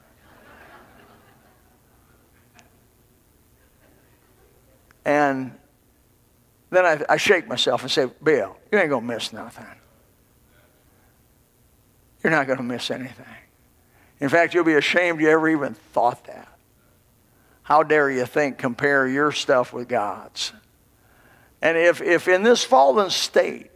And 5.04 5.56
then 6.70 6.84
I, 6.84 7.04
I 7.08 7.16
shake 7.18 7.46
myself 7.46 7.82
and 7.82 7.90
say, 7.90 8.10
Bill, 8.20 8.56
you 8.72 8.78
ain't 8.78 8.88
going 8.88 9.06
to 9.06 9.14
miss 9.14 9.32
nothing. 9.32 9.64
You're 12.24 12.32
not 12.32 12.48
going 12.48 12.56
to 12.56 12.64
miss 12.64 12.90
anything. 12.90 13.24
In 14.18 14.28
fact, 14.28 14.52
you'll 14.52 14.64
be 14.64 14.74
ashamed 14.74 15.20
you 15.20 15.28
ever 15.28 15.48
even 15.48 15.74
thought 15.74 16.24
that. 16.24 16.48
How 17.62 17.84
dare 17.84 18.10
you 18.10 18.26
think, 18.26 18.58
compare 18.58 19.06
your 19.06 19.30
stuff 19.30 19.72
with 19.72 19.88
God's? 19.88 20.52
And 21.60 21.78
if, 21.78 22.00
if 22.00 22.26
in 22.26 22.42
this 22.42 22.64
fallen 22.64 23.10
state, 23.10 23.70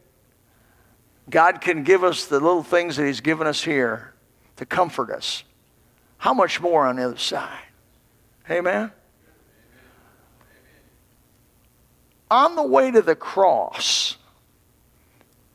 God 1.28 1.60
can 1.60 1.82
give 1.82 2.04
us 2.04 2.26
the 2.26 2.38
little 2.38 2.62
things 2.62 2.96
that 2.96 3.06
He's 3.06 3.20
given 3.20 3.46
us 3.46 3.62
here 3.62 4.14
to 4.56 4.66
comfort 4.66 5.10
us. 5.10 5.44
How 6.18 6.32
much 6.32 6.60
more 6.60 6.86
on 6.86 6.96
the 6.96 7.04
other 7.04 7.16
side? 7.16 7.62
Amen? 8.50 8.92
On 12.30 12.56
the 12.56 12.62
way 12.62 12.90
to 12.90 13.02
the 13.02 13.14
cross, 13.14 14.16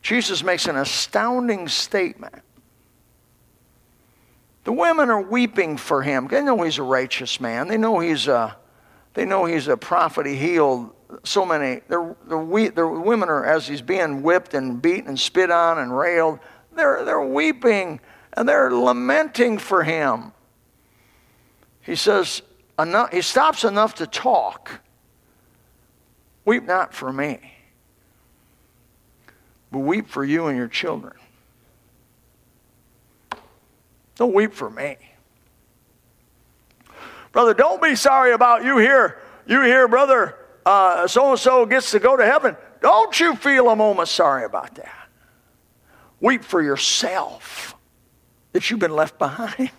Jesus 0.02 0.44
makes 0.44 0.68
an 0.68 0.78
astounding 0.78 1.68
statement. 1.68 2.42
The 4.64 4.72
women 4.72 5.10
are 5.10 5.22
weeping 5.22 5.78
for 5.78 6.04
him. 6.04 6.28
They 6.28 6.42
know 6.42 6.62
he's 6.62 6.78
a 6.78 6.84
righteous 6.84 7.42
man. 7.42 7.68
They 7.68 7.78
know 7.78 8.00
he's 8.00 8.28
a, 8.28 8.56
they 9.14 9.26
know 9.26 9.46
he's 9.46 9.68
a 9.68 9.78
prophet. 9.78 10.26
He 10.26 10.36
healed 10.36 10.94
so 11.24 11.46
many, 11.46 11.82
the, 11.88 12.16
the, 12.26 12.72
the 12.74 12.88
women 12.88 13.30
are, 13.30 13.46
as 13.46 13.68
he's 13.68 13.82
being 13.82 14.24
whipped 14.24 14.54
and 14.54 14.82
beaten 14.82 15.10
and 15.10 15.20
spit 15.20 15.52
on 15.52 15.78
and 15.78 15.96
railed, 15.96 16.40
they're, 16.74 17.04
they're 17.04 17.22
weeping 17.22 18.00
and 18.34 18.48
they're 18.48 18.72
lamenting 18.72 19.58
for 19.58 19.84
him. 19.84 20.32
He 21.82 21.96
says, 21.96 22.42
enough, 22.80 23.12
he 23.12 23.22
stops 23.22 23.64
enough 23.64 23.96
to 23.96 24.08
talk. 24.08 24.82
Weep 26.46 26.64
not 26.64 26.94
for 26.94 27.12
me, 27.12 27.40
but 29.72 29.80
weep 29.80 30.08
for 30.08 30.24
you 30.24 30.48
and 30.48 30.58
your 30.58 30.68
children. 30.68 31.14
Don't 34.16 34.34
weep 34.34 34.54
for 34.54 34.70
me. 34.70 34.98
Brother, 37.32 37.54
don't 37.54 37.82
be 37.82 37.96
sorry 37.96 38.34
about 38.34 38.64
you 38.64 38.78
here. 38.78 39.20
You 39.48 39.62
here, 39.62 39.88
brother, 39.88 40.38
so 40.66 41.32
and 41.32 41.40
so 41.40 41.66
gets 41.66 41.92
to 41.92 42.00
go 42.00 42.16
to 42.16 42.26
heaven. 42.26 42.56
Don't 42.82 43.18
you 43.20 43.36
feel 43.36 43.70
a 43.70 43.76
moment 43.76 44.08
sorry 44.08 44.44
about 44.44 44.76
that. 44.76 45.10
Weep 46.20 46.44
for 46.44 46.62
yourself 46.62 47.76
that 48.52 48.70
you've 48.70 48.80
been 48.80 48.96
left 48.96 49.18
behind. 49.18 49.72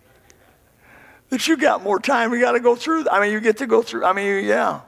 that 1.30 1.46
you 1.48 1.56
got 1.56 1.82
more 1.82 1.98
time. 1.98 2.32
You 2.32 2.40
got 2.40 2.52
to 2.52 2.60
go 2.60 2.76
through. 2.76 3.08
I 3.08 3.20
mean, 3.20 3.32
you 3.32 3.40
get 3.40 3.58
to 3.58 3.66
go 3.66 3.82
through. 3.82 4.04
I 4.04 4.12
mean, 4.12 4.44
yeah. 4.44 4.80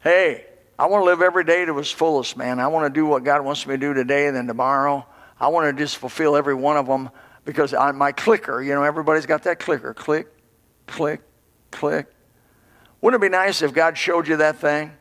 Hey, 0.00 0.46
I 0.78 0.86
want 0.86 1.02
to 1.02 1.06
live 1.06 1.22
every 1.22 1.44
day 1.44 1.64
to 1.64 1.78
its 1.78 1.90
fullest, 1.90 2.36
man. 2.36 2.60
I 2.60 2.68
want 2.68 2.92
to 2.92 3.00
do 3.00 3.06
what 3.06 3.24
God 3.24 3.44
wants 3.44 3.66
me 3.66 3.74
to 3.74 3.78
do 3.78 3.94
today 3.94 4.26
and 4.26 4.36
then 4.36 4.46
tomorrow. 4.46 5.06
I 5.40 5.48
want 5.48 5.76
to 5.76 5.82
just 5.82 5.96
fulfill 5.96 6.36
every 6.36 6.54
one 6.54 6.76
of 6.76 6.86
them 6.86 7.10
because 7.48 7.72
on 7.72 7.96
my 7.96 8.12
clicker, 8.12 8.60
you 8.60 8.74
know, 8.74 8.82
everybody's 8.82 9.24
got 9.24 9.44
that 9.44 9.58
clicker. 9.58 9.94
Click, 9.94 10.26
click, 10.86 11.22
click. 11.70 12.06
Wouldn't 13.00 13.22
it 13.22 13.24
be 13.24 13.30
nice 13.30 13.62
if 13.62 13.72
God 13.72 13.96
showed 13.96 14.28
you 14.28 14.36
that 14.36 14.58
thing 14.58 14.92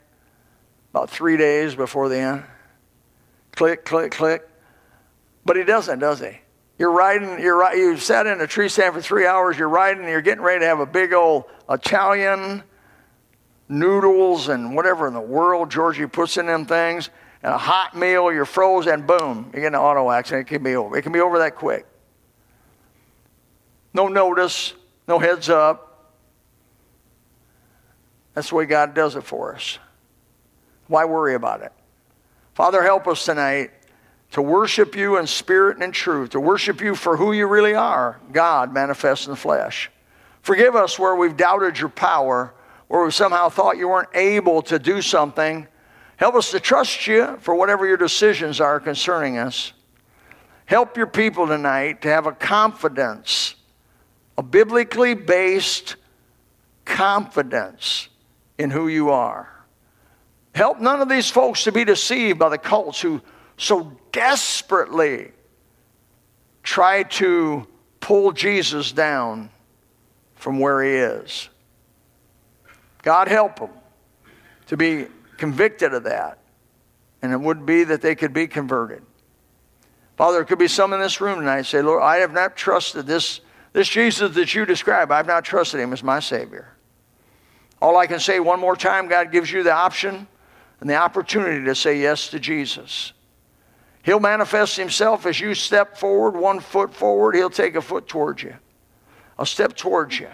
about 0.94 1.10
three 1.10 1.36
days 1.36 1.76
before 1.76 2.08
the 2.08 2.16
end? 2.16 2.46
Click, 3.52 3.84
click, 3.84 4.14
click. 4.14 4.48
But 5.44 5.58
He 5.58 5.66
doesn't, 5.66 6.00
does 6.00 6.22
He? 6.22 6.40
You're 6.80 6.94
riding, 6.94 7.38
you're 7.42 7.58
right, 7.58 7.76
you 7.76 7.98
sat 7.98 8.28
in 8.28 8.40
a 8.40 8.48
tree 8.48 8.70
stand 8.70 8.94
for 8.94 9.02
three 9.02 9.26
hours, 9.26 9.58
you're 9.58 9.68
riding, 9.68 10.08
you're 10.08 10.22
getting 10.22 10.42
ready 10.42 10.62
to 10.62 10.68
have 10.68 10.80
a 10.80 10.86
big 10.86 11.12
old 11.12 11.44
Italian 11.70 12.64
noodles 13.68 14.48
and 14.48 14.74
whatever 14.74 15.06
in 15.06 15.14
the 15.14 15.20
world 15.20 15.70
Georgie 15.70 16.08
puts 16.08 16.38
in 16.38 16.46
them 16.46 16.66
things, 16.66 17.10
and 17.44 17.54
a 17.54 17.58
hot 17.58 17.94
meal, 17.94 18.32
you're 18.32 18.46
frozen, 18.46 19.06
boom, 19.06 19.52
you 19.54 19.60
get 19.60 19.68
an 19.68 19.76
auto 19.76 20.10
accident. 20.10 20.48
It 20.48 20.54
can 20.54 20.64
be 20.64 20.78
over. 20.78 20.98
It 20.98 21.02
can 21.02 21.12
be 21.12 21.20
over 21.20 21.40
that 21.40 21.58
quick. 21.58 21.86
No 23.94 24.08
notice, 24.08 24.74
no 25.08 25.20
heads 25.20 25.50
up. 25.50 26.14
That's 28.34 28.50
the 28.50 28.56
way 28.56 28.66
God 28.66 28.94
does 28.94 29.16
it 29.16 29.24
for 29.24 29.56
us. 29.56 29.80
Why 30.88 31.06
worry 31.06 31.36
about 31.36 31.62
it? 31.62 31.74
Father, 32.54 32.84
help 32.84 33.08
us 33.08 33.26
tonight 33.26 33.72
to 34.32 34.42
worship 34.42 34.96
you 34.96 35.18
in 35.18 35.28
spirit 35.28 35.78
and 35.78 35.84
in 35.84 35.92
truth, 35.92 36.32
to 36.32 36.40
worship 36.40 36.82
you 36.82 36.96
for 36.96 37.18
who 37.18 37.32
you 37.34 37.48
really 37.48 37.74
are 37.74 38.20
God 38.32 38.74
manifest 38.74 39.26
in 39.26 39.32
the 39.32 39.38
flesh. 39.38 39.90
Forgive 40.42 40.76
us 40.76 41.00
where 41.00 41.16
we've 41.16 41.36
doubted 41.36 41.80
your 41.80 41.90
power 41.90 42.54
where 42.88 43.04
we 43.04 43.12
somehow 43.12 43.50
thought 43.50 43.78
you 43.78 43.90
weren't 43.90 44.16
able 44.16 44.62
to 44.64 44.80
do 44.80 45.02
something. 45.02 45.68
Help 46.16 46.36
us 46.36 46.52
to 46.52 46.60
trust 46.60 47.06
you 47.08 47.38
for 47.42 47.54
whatever 47.54 47.86
your 47.86 47.98
decisions 47.98 48.60
are 48.62 48.80
concerning 48.80 49.38
us. 49.38 49.74
Help 50.66 50.98
your 50.98 51.08
people 51.08 51.48
tonight 51.48 52.02
to 52.02 52.10
have 52.10 52.28
a 52.28 52.32
confidence, 52.32 53.56
a 54.38 54.44
biblically 54.44 55.14
based 55.14 55.96
confidence 56.86 58.10
in 58.58 58.70
who 58.70 58.88
you 58.88 59.10
are. 59.10 59.50
Help 60.54 60.80
none 60.80 61.02
of 61.02 61.10
these 61.10 61.30
folks 61.30 61.64
to 61.66 61.72
be 61.72 61.84
deceived 61.84 62.40
by 62.40 62.50
the 62.50 62.58
cults 62.58 63.02
who 63.02 63.22
so 63.58 63.92
desperately 64.12 65.32
try 66.64 67.04
to 67.04 67.68
pull 68.00 68.32
Jesus 68.32 68.92
down 68.92 69.50
from 70.36 70.60
where 70.60 70.84
he 70.84 70.92
is. 70.92 71.50
God 73.04 73.28
help 73.28 73.58
them 73.58 73.70
to 74.68 74.78
be 74.78 75.08
convicted 75.38 75.94
of 75.94 76.04
that. 76.04 76.40
And 77.22 77.32
it 77.32 77.40
would 77.40 77.66
be 77.66 77.84
that 77.86 78.02
they 78.02 78.16
could 78.16 78.34
be 78.34 78.48
converted. 78.48 79.02
Father, 80.18 80.38
there 80.38 80.46
could 80.46 80.60
be 80.60 80.68
some 80.68 80.94
in 80.94 81.00
this 81.00 81.22
room 81.22 81.40
tonight 81.40 81.64
say, 81.64 81.82
Lord, 81.82 82.04
I 82.04 82.18
have 82.18 82.34
not 82.34 82.56
trusted 82.56 83.06
this, 83.06 83.40
this 83.78 83.88
Jesus 83.88 84.34
that 84.34 84.56
you 84.56 84.66
describe. 84.66 85.12
I've 85.12 85.28
not 85.28 85.46
trusted 85.46 85.80
him 85.80 85.94
as 85.94 86.02
my 86.02 86.20
Savior. 86.20 86.68
All 87.80 87.96
I 87.96 88.08
can 88.08 88.20
say 88.20 88.40
one 88.40 88.60
more 88.60 88.76
time, 88.76 89.08
God 89.08 89.32
gives 89.32 89.52
you 89.52 89.62
the 89.62 89.72
option 89.72 90.28
and 90.80 90.90
the 90.90 90.96
opportunity 90.96 91.64
to 91.64 91.76
say 91.76 92.02
yes 92.02 92.30
to 92.30 92.40
Jesus. 92.40 93.14
He'll 94.02 94.20
manifest 94.20 94.78
himself 94.78 95.28
as 95.28 95.40
you 95.40 95.54
step 95.54 95.96
forward, 95.96 96.36
one 96.36 96.60
foot 96.60 96.92
forward, 96.92 97.36
he'll 97.36 97.52
take 97.52 97.76
a 97.76 97.82
foot 97.82 98.08
towards 98.08 98.42
you, 98.42 98.56
a 99.38 99.46
step 99.46 99.76
towards 99.76 100.20
you. 100.20 100.30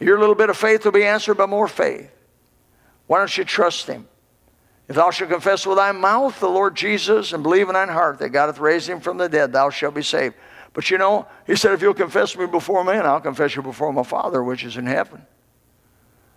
Your 0.00 0.18
little 0.18 0.34
bit 0.34 0.50
of 0.50 0.56
faith 0.56 0.84
will 0.84 0.90
be 0.90 1.04
answered 1.04 1.36
by 1.36 1.46
more 1.46 1.68
faith. 1.68 2.10
Why 3.06 3.18
don't 3.18 3.38
you 3.38 3.44
trust 3.44 3.86
him? 3.86 4.08
If 4.88 4.96
thou 4.96 5.12
shalt 5.12 5.30
confess 5.30 5.64
with 5.64 5.76
thy 5.76 5.92
mouth 5.92 6.40
the 6.40 6.48
Lord 6.48 6.74
Jesus 6.74 7.32
and 7.32 7.44
believe 7.44 7.68
in 7.68 7.74
thine 7.74 7.88
heart 7.88 8.18
that 8.18 8.30
God 8.30 8.46
hath 8.46 8.58
raised 8.58 8.88
him 8.88 8.98
from 8.98 9.16
the 9.16 9.28
dead, 9.28 9.52
thou 9.52 9.70
shalt 9.70 9.94
be 9.94 10.02
saved. 10.02 10.34
But 10.72 10.90
you 10.90 10.98
know, 10.98 11.26
he 11.46 11.56
said, 11.56 11.72
if 11.72 11.82
you'll 11.82 11.94
confess 11.94 12.36
me 12.36 12.46
before 12.46 12.84
men, 12.84 13.06
I'll 13.06 13.20
confess 13.20 13.56
you 13.56 13.62
before 13.62 13.92
my 13.92 14.02
Father 14.02 14.42
which 14.42 14.64
is 14.64 14.76
in 14.76 14.86
heaven. 14.86 15.26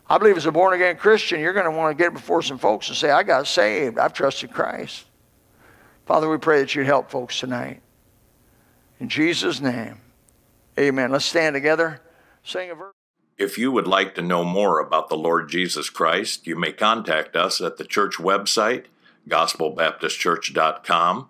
I 0.10 0.18
believe 0.18 0.36
as 0.36 0.46
a 0.46 0.52
born 0.52 0.74
again 0.74 0.98
Christian, 0.98 1.40
you're 1.40 1.54
going 1.54 1.66
to 1.66 1.72
want 1.72 1.98
to 1.98 2.04
get 2.04 2.14
before 2.14 2.42
some 2.42 2.58
folks 2.58 2.90
and 2.90 2.98
say, 2.98 3.12
I 3.12 3.24
got 3.24 3.48
saved. 3.48 3.98
I've 3.98 4.14
trusted 4.14 4.52
Christ. 4.52 5.06
Father, 6.06 6.30
we 6.30 6.38
pray 6.38 6.60
that 6.60 6.76
you'd 6.76 6.86
help 6.86 7.10
folks 7.10 7.40
tonight. 7.40 7.82
In 9.00 9.08
Jesus' 9.08 9.62
name, 9.62 10.00
amen. 10.78 11.12
Let's 11.12 11.26
stand 11.26 11.54
together, 11.54 12.02
sing 12.44 12.72
a 12.72 12.76
verse. 12.76 12.94
If 13.38 13.58
you 13.58 13.72
would 13.72 13.88
like 13.88 14.14
to 14.16 14.22
know 14.22 14.44
more 14.44 14.80
about 14.80 15.10
the 15.10 15.16
Lord 15.16 15.50
Jesus 15.50 15.90
Christ, 15.90 16.46
you 16.46 16.56
may 16.56 16.74
contact 16.74 17.36
us 17.36 17.62
at 17.62 17.78
the 17.78 17.86
church 17.86 18.18
website, 18.18 18.86
gospelbaptistchurch.com, 19.28 21.30